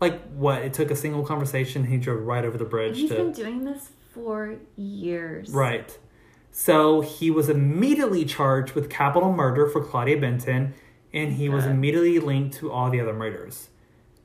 [0.00, 0.62] Like what?
[0.62, 1.84] It took a single conversation.
[1.84, 2.98] He drove right over the bridge.
[2.98, 5.50] He's to, been doing this for years.
[5.50, 5.98] Right.
[6.52, 10.74] So he was immediately charged with capital murder for Claudia Benton,
[11.12, 13.68] and he was immediately linked to all the other murders.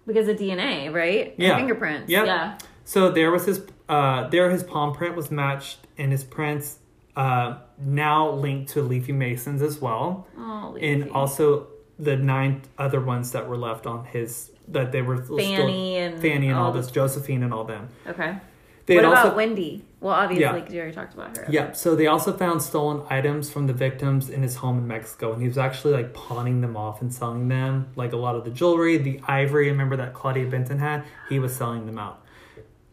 [0.06, 1.34] Because of DNA, right?
[1.34, 1.58] And Yeah.
[1.58, 2.10] fingerprints.
[2.10, 2.26] Yep.
[2.26, 2.58] Yeah.
[2.86, 6.80] So there was his, uh, there his palm print was matched, and his prints
[7.16, 11.68] uh, now linked to Leafie Mason's as well, Oh, and also
[12.00, 16.22] the nine other ones that were left on his that they were still- Fanny and
[16.22, 17.90] Fanny and all, all this, Josephine and all them.
[18.08, 18.38] Okay.
[18.86, 19.86] They what had about also Wendy?
[20.00, 20.54] Well, obviously, Yeah.
[20.54, 21.46] because you already talked about her.
[21.50, 25.34] Yeah, so they also found stolen items from the victims in his home in Mexico,
[25.34, 27.88] and he was actually like pawning them off and selling them.
[27.96, 31.56] Like a lot of the jewelry, the ivory, remember that Claudia Benton had, he was
[31.56, 32.24] selling them out.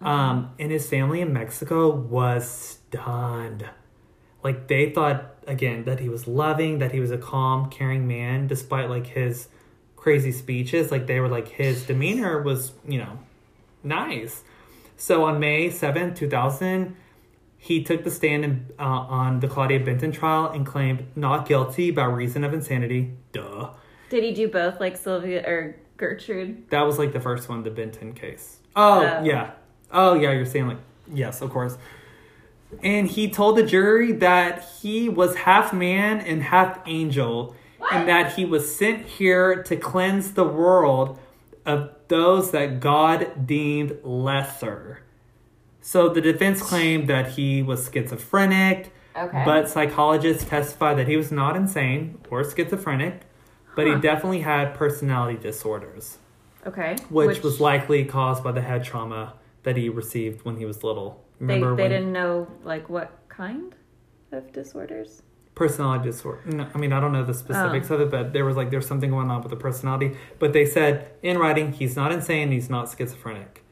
[0.00, 3.64] Um, and his family in Mexico was stunned.
[4.49, 8.46] Like they thought again that he was loving, that he was a calm, caring man,
[8.46, 9.49] despite like his
[9.96, 10.90] crazy speeches.
[10.90, 13.18] Like they were like his demeanor was, you know,
[13.82, 14.42] nice.
[14.96, 16.96] So on May seventh, 2000,
[17.59, 21.90] he took the stand in, uh, on the Claudia Benton trial and claimed not guilty
[21.90, 23.12] by reason of insanity.
[23.32, 23.70] Duh.
[24.11, 26.70] Did he do both, like Sylvia or Gertrude?
[26.70, 28.59] That was like the first one, the Benton case.
[28.74, 29.24] Oh, Oh.
[29.24, 29.51] yeah.
[29.92, 30.78] Oh, yeah, you're saying like,
[31.12, 31.76] yes, of course.
[32.82, 37.54] And he told the jury that he was half man and half angel,
[37.90, 41.18] and that he was sent here to cleanse the world
[41.64, 45.02] of those that God deemed lesser.
[45.80, 49.42] So the defense claimed that he was schizophrenic, Okay.
[49.44, 53.22] but psychologists testified that he was not insane or schizophrenic,
[53.74, 56.18] but he definitely had personality disorders
[56.68, 56.96] okay.
[57.08, 61.24] which, was likely caused by the head trauma that he received when he was little.
[61.41, 63.74] They, Remember they didn't know, like, what kind
[64.32, 65.22] of disorders?
[65.59, 66.41] personality disorder?
[66.47, 68.86] No, I mean, I don't know the specifics of it, but there was like there's
[68.86, 70.16] something going on with the personality.
[70.39, 73.64] But they said in writing he's not insane, he's not schizophrenic.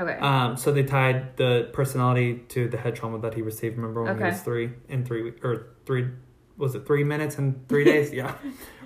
[0.00, 0.18] Okay.
[0.18, 3.76] Um, so they tied the personality to the head trauma that he received.
[3.76, 6.08] Remember when he was three in three or three
[6.56, 8.12] was it three minutes and three days?
[8.20, 8.34] yeah,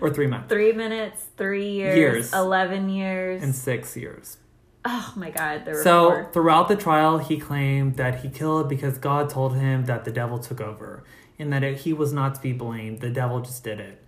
[0.01, 2.33] or three months three minutes, three years, Years.
[2.33, 3.43] 11 years.
[3.43, 4.39] and six years.
[4.85, 5.65] Oh my God.
[5.65, 9.85] There were So throughout the trial, he claimed that he killed because God told him
[9.87, 11.05] that the devil took over
[11.39, 13.01] and that it, he was not to be blamed.
[13.01, 14.03] The devil just did it.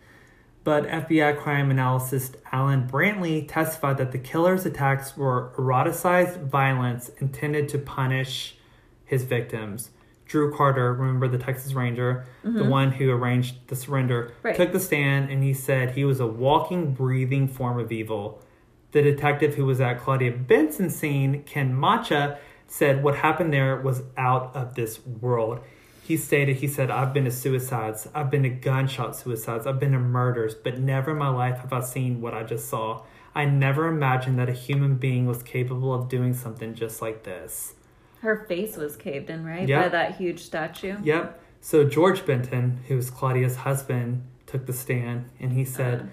[0.65, 7.69] But FBI crime analyst Alan Brantley testified that the killer's attacks were eroticized violence intended
[7.71, 8.57] to punish
[9.05, 9.91] his victims.
[10.25, 14.47] Drew Carter, remember the Texas Ranger, the one who arranged the surrender, Mm-hmm.
[14.47, 14.57] Right.
[14.57, 18.41] took the stand and he said he was a walking, breathing form of evil.
[18.93, 24.03] The detective who was at Claudia Benson's scene, Ken Macha, said what happened there was
[24.17, 25.61] out of this world.
[26.05, 29.93] He stated, he said, I've been to suicides, I've been to gunshot suicides, I've been
[29.93, 33.03] to murders, but never in my life have I seen what I just saw.
[33.35, 37.75] I never imagined that a human being was capable of doing something just like this.
[38.21, 39.69] Her face was caved in, right?
[39.69, 39.83] Yeah.
[39.83, 40.97] By that huge statue.
[41.03, 41.41] Yep.
[41.61, 46.05] So George Benton, who was Claudia's husband, took the stand and he said, Uh.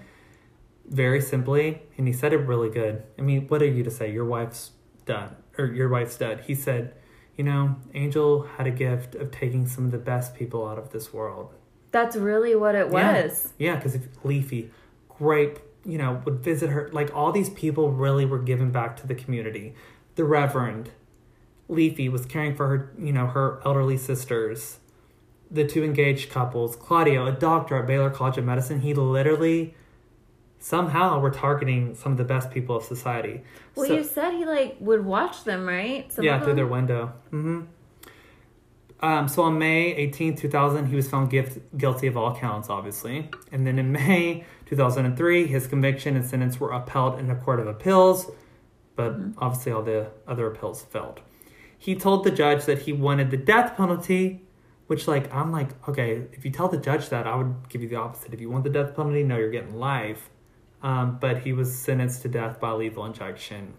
[0.90, 3.04] Very simply, and he said it really good.
[3.18, 4.12] I mean, what are you to say?
[4.12, 4.72] Your wife's
[5.06, 6.40] done, or your wife's dead.
[6.40, 6.94] He said,
[7.36, 10.90] you know, Angel had a gift of taking some of the best people out of
[10.90, 11.54] this world.
[11.92, 13.52] That's really what it was.
[13.58, 14.70] Yeah, because if Leafie,
[15.08, 16.90] great, you know, would visit her.
[16.92, 19.74] Like all these people really were given back to the community.
[20.16, 20.90] The Reverend
[21.68, 24.78] Leafie was caring for her, you know, her elderly sisters.
[25.50, 29.74] The two engaged couples, Claudio, a doctor at Baylor College of Medicine, he literally
[30.60, 33.42] somehow we're targeting some of the best people of society.
[33.74, 36.10] Well, So- you said he like would watch them, right?
[36.12, 37.12] Some yeah, through their window.
[37.30, 37.62] hmm
[39.02, 43.30] Um, so on May 18, 2000, he was found gift, guilty of all counts, obviously.
[43.50, 47.66] And then in May 2003, his conviction and sentence were upheld in a court of
[47.66, 48.30] appeals,
[48.96, 51.20] but obviously all the other appeals failed.
[51.78, 54.42] He told the judge that he wanted the death penalty,
[54.88, 57.88] which, like, I'm like, okay, if you tell the judge that, I would give you
[57.88, 58.34] the opposite.
[58.34, 60.28] If you want the death penalty, no, you're getting life.
[60.82, 63.74] Um, but he was sentenced to death by lethal injection.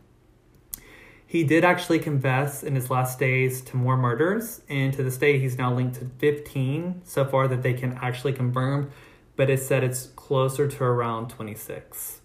[1.26, 5.40] He did actually confess in his last days to more murders, and to this day,
[5.40, 8.92] he's now linked to 15 so far that they can actually confirm,
[9.38, 12.20] but it said it's closer to around 26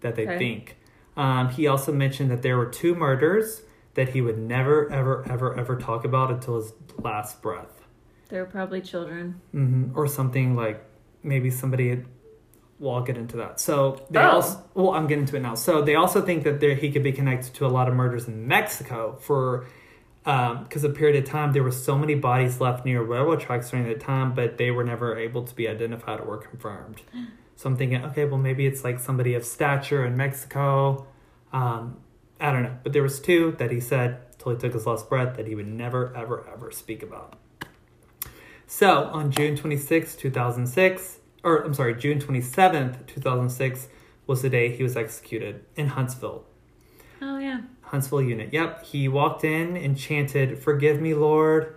[0.00, 0.38] that they Okay.
[0.38, 0.78] think.
[1.16, 3.62] Um, he also mentioned that there were two murders
[3.94, 7.82] that he would never, ever, ever, ever talk about until his last breath.
[8.30, 9.40] They were probably children.
[9.52, 10.82] hmm Or something like
[11.22, 12.06] maybe somebody had
[12.78, 13.58] well, I'll get into that.
[13.60, 14.30] So they Oh.
[14.30, 15.54] also, well, I'm getting to it now.
[15.54, 18.28] So they also think that there, he could be connected to a lot of murders
[18.28, 19.66] in Mexico for,
[20.24, 23.86] because a period of time there were so many bodies left near railroad tracks during
[23.86, 27.00] that time, but they were never able to be identified or confirmed.
[27.56, 31.06] So I'm thinking, okay, well maybe it's like somebody of stature in Mexico.
[31.52, 31.96] Um,
[32.40, 35.08] I don't know, but there was two that he said till he took his last
[35.08, 37.34] breath that he would never, ever, ever speak about.
[38.66, 41.18] So on June 26, 2006,
[41.48, 43.88] or I'm sorry, June 27th, 2006
[44.26, 46.44] was the day he was executed in Huntsville.
[47.22, 47.62] Oh yeah.
[47.82, 48.52] Huntsville unit.
[48.52, 51.74] Yep, he walked in and chanted, Forgive me, Lord,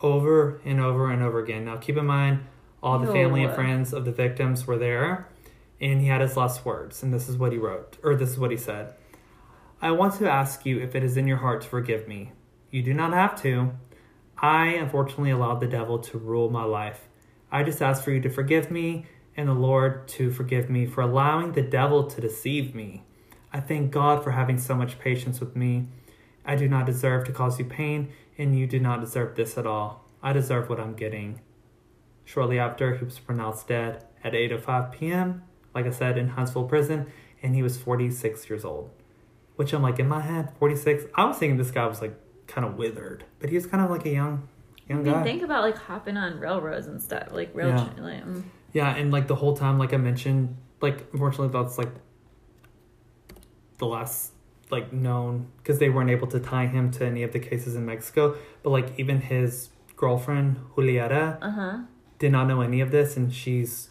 [0.00, 1.64] over and over and over again.
[1.64, 2.44] Now keep in mind,
[2.82, 5.28] all the family and friends of the victims were there,
[5.80, 8.38] and he had his last words, and this is what he wrote, or this is
[8.38, 8.94] what he said
[9.80, 12.32] I want to ask you if it is in your heart to forgive me.
[12.70, 13.72] You do not have to.
[14.36, 17.08] I unfortunately allowed the devil to rule my life.
[17.54, 19.06] I just ask for you to forgive me
[19.36, 23.04] and the Lord to forgive me for allowing the devil to deceive me.
[23.52, 25.86] I thank God for having so much patience with me.
[26.44, 29.68] I do not deserve to cause you pain, and you do not deserve this at
[29.68, 30.04] all.
[30.20, 31.42] I deserve what I'm getting.
[32.24, 35.44] Shortly after, he was pronounced dead at 8:05 p.m.
[35.76, 37.06] Like I said, in Huntsville prison,
[37.40, 38.90] and he was 46 years old.
[39.54, 41.04] Which I'm like in my head, 46.
[41.14, 42.18] I was thinking this guy was like
[42.48, 44.48] kind of withered, but he was kind of like a young,
[44.88, 45.22] young I mean, guy.
[45.22, 47.68] think about like hopping on railroads and stuff, like rail.
[47.68, 47.88] Yeah.
[47.94, 48.42] tra- Like, mm.
[48.72, 51.92] Yeah, and like the whole time, like I mentioned, like unfortunately that's like
[53.78, 54.32] the last
[54.70, 57.86] like known because they weren't able to tie him to any of the cases in
[57.86, 58.36] Mexico.
[58.62, 61.78] But like even his girlfriend Julieta uh-huh.
[62.18, 63.88] did not know any of this, and she's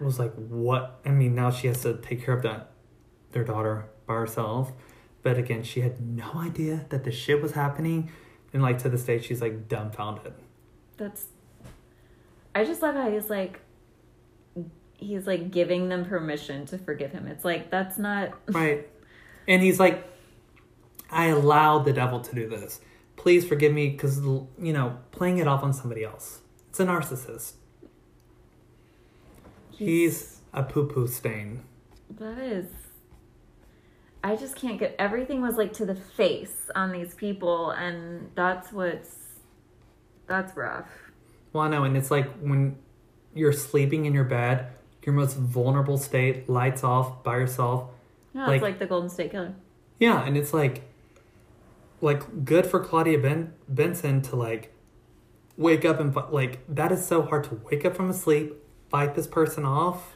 [0.00, 2.70] Oh was like, "What?" I mean, now she has to take care of that
[3.32, 4.72] their daughter by herself.
[5.22, 8.10] But again, she had no idea that the shit was happening,
[8.54, 10.32] and like to this day, she's like dumbfounded.
[10.96, 11.26] That's.
[12.54, 13.60] I just love how he's like.
[14.96, 17.26] He's like giving them permission to forgive him.
[17.26, 18.32] It's like that's not.
[18.48, 18.88] Right.
[19.46, 20.08] And he's like,
[21.10, 22.80] I allowed the devil to do this.
[23.16, 26.40] Please forgive me because, you know, playing it off on somebody else.
[26.70, 27.52] It's a narcissist.
[29.70, 31.64] He's a poo poo stain.
[32.08, 32.66] That is.
[34.24, 38.72] I just can't get everything was like to the face on these people, and that's
[38.72, 39.16] what's.
[40.26, 40.88] That's rough.
[41.52, 41.84] Well, I know.
[41.84, 42.76] And it's like when
[43.34, 44.68] you're sleeping in your bed,
[45.04, 47.90] your most vulnerable state, lights off by yourself.
[48.32, 49.54] No, Like- it's like the Golden State Killer.
[49.98, 50.24] Yeah.
[50.24, 50.82] And it's like,
[52.00, 54.74] like good for Claudia ben- Benson to like
[55.58, 58.54] wake up and like that is so hard to wake up from a sleep,
[58.88, 60.13] fight this person off.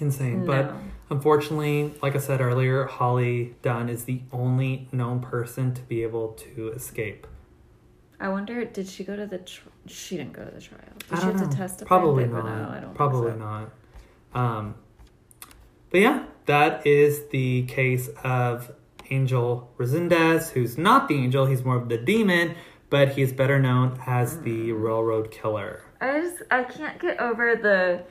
[0.00, 0.44] Insane.
[0.46, 0.72] But
[1.10, 6.28] unfortunately, like I said earlier, Holly Dunn is the only known person to be able
[6.54, 7.26] to escape.
[8.20, 9.38] I wonder, did she go to the?
[9.38, 10.82] Tr- she didn't go to the trial.
[10.98, 11.48] Did I she have know.
[11.48, 11.86] to testify?
[11.86, 12.58] Probably But not.
[12.62, 12.94] No, I don't.
[12.94, 13.38] Probably so.
[13.38, 13.70] not.
[14.34, 14.74] Um,
[15.90, 18.72] but yeah, that is the case of
[19.10, 22.54] Angel Resendiz, who's not the angel, he's more of the demon,
[22.90, 24.82] but he's better known as the Mm.
[24.82, 25.82] railroad killer.
[26.00, 28.02] I just I can't get over the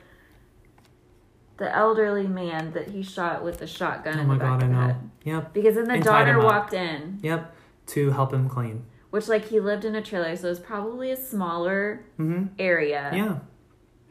[1.57, 4.63] the elderly man that he shot with the shotgun Oh in my the back god,
[4.63, 4.81] I of the know.
[4.87, 5.09] head.
[5.23, 7.53] Yep, Because then the And daughter walked in, yep,
[7.87, 8.85] to help him clean.
[9.09, 13.11] which like he lived in a trailer, so it was probably a smaller hmm area.
[13.13, 13.39] Yeah,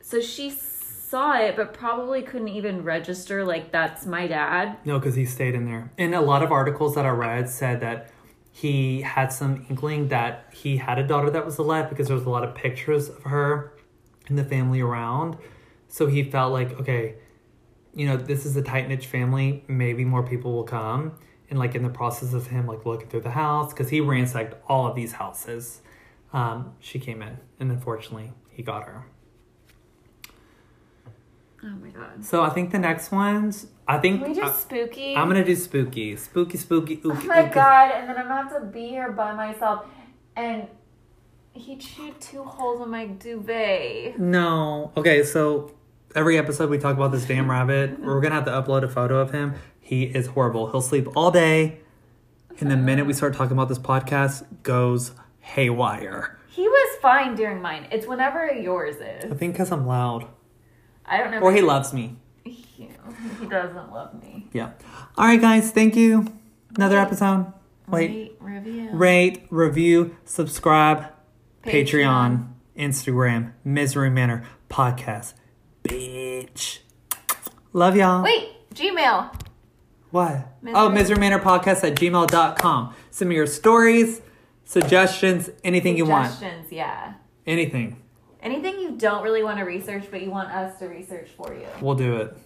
[0.01, 4.77] So she saw it, but probably couldn't even register like that's my dad.
[4.85, 5.93] no, because he stayed in there.
[5.99, 8.11] And a lot of articles that I read said that
[8.51, 12.25] he had some inkling that he had a daughter that was alive because there was
[12.27, 13.73] a lot of pictures of her
[14.29, 15.37] and the family around.
[15.89, 17.17] So he felt like, okay,
[17.97, 19.65] you know, this is a tight knit family.
[19.69, 21.13] Maybe more people will come.
[21.49, 24.55] And like in the process of him like looking through the house, because he ransacked
[24.69, 25.81] all of these houses,
[26.33, 29.07] um, she came in, and unfortunately, he got her.
[31.65, 32.25] Oh my god.
[32.25, 35.17] So I think the next ones, I think Can we do spooky?
[35.17, 37.01] I'm gonna do spooky, spooky, spooky.
[37.05, 37.55] Oh my ooky.
[37.55, 39.87] god, and then I'm gonna have to be here by myself.
[40.35, 40.69] And
[41.53, 44.19] he chewed two holes in my duvet.
[44.19, 44.93] No.
[44.97, 45.73] Okay, so
[46.17, 48.01] every episode we talk about this damn rabbit.
[48.01, 49.55] We're gonna have to upload a photo of him.
[49.79, 50.71] He is horrible.
[50.71, 51.81] He'll sleep all day,
[52.59, 56.39] and the minute we start talking about this podcast, goes haywire.
[56.49, 57.87] He was fine during mine.
[57.93, 59.31] It's whenever yours is.
[59.31, 60.27] I think because I'm loud,
[61.05, 61.41] I don't know.
[61.41, 62.17] or if he loves me.
[62.45, 62.53] he,
[63.41, 64.49] he doesn't love me.
[64.53, 64.71] Yeah.
[65.19, 65.71] All right, guys.
[65.71, 66.27] Thank you.
[66.75, 67.53] Another episode.
[67.89, 68.11] Wait.
[68.11, 68.91] Rate, review.
[68.93, 71.13] Rate, review, subscribe,
[71.63, 72.53] Patreon, Patreon.
[72.77, 75.35] Instagram, Misery Manor Podcast.
[75.87, 76.79] Bitch.
[77.73, 78.23] Love y'all.
[78.23, 79.33] Wait, Gmail.
[80.11, 80.47] What?
[80.63, 82.95] Misery- Oh, Misery Manor Podcast at gmail.com.
[83.11, 84.23] Send me your stories,
[84.65, 86.31] suggestions, anything you want.
[86.33, 87.15] Suggestions, yeah.
[87.47, 88.01] Anything.
[88.43, 91.67] Anything you don't really want to research, but you want us to research for you.
[91.81, 92.37] We'll do it.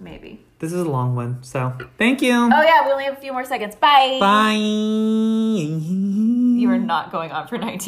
[0.00, 0.44] Maybe.
[0.60, 2.32] This is a long one, so thank you.
[2.32, 3.74] Oh, yeah, we only have a few more seconds.
[3.76, 4.16] Bye.
[4.20, 4.52] Bye.
[4.54, 7.78] You are not going on for 19 more.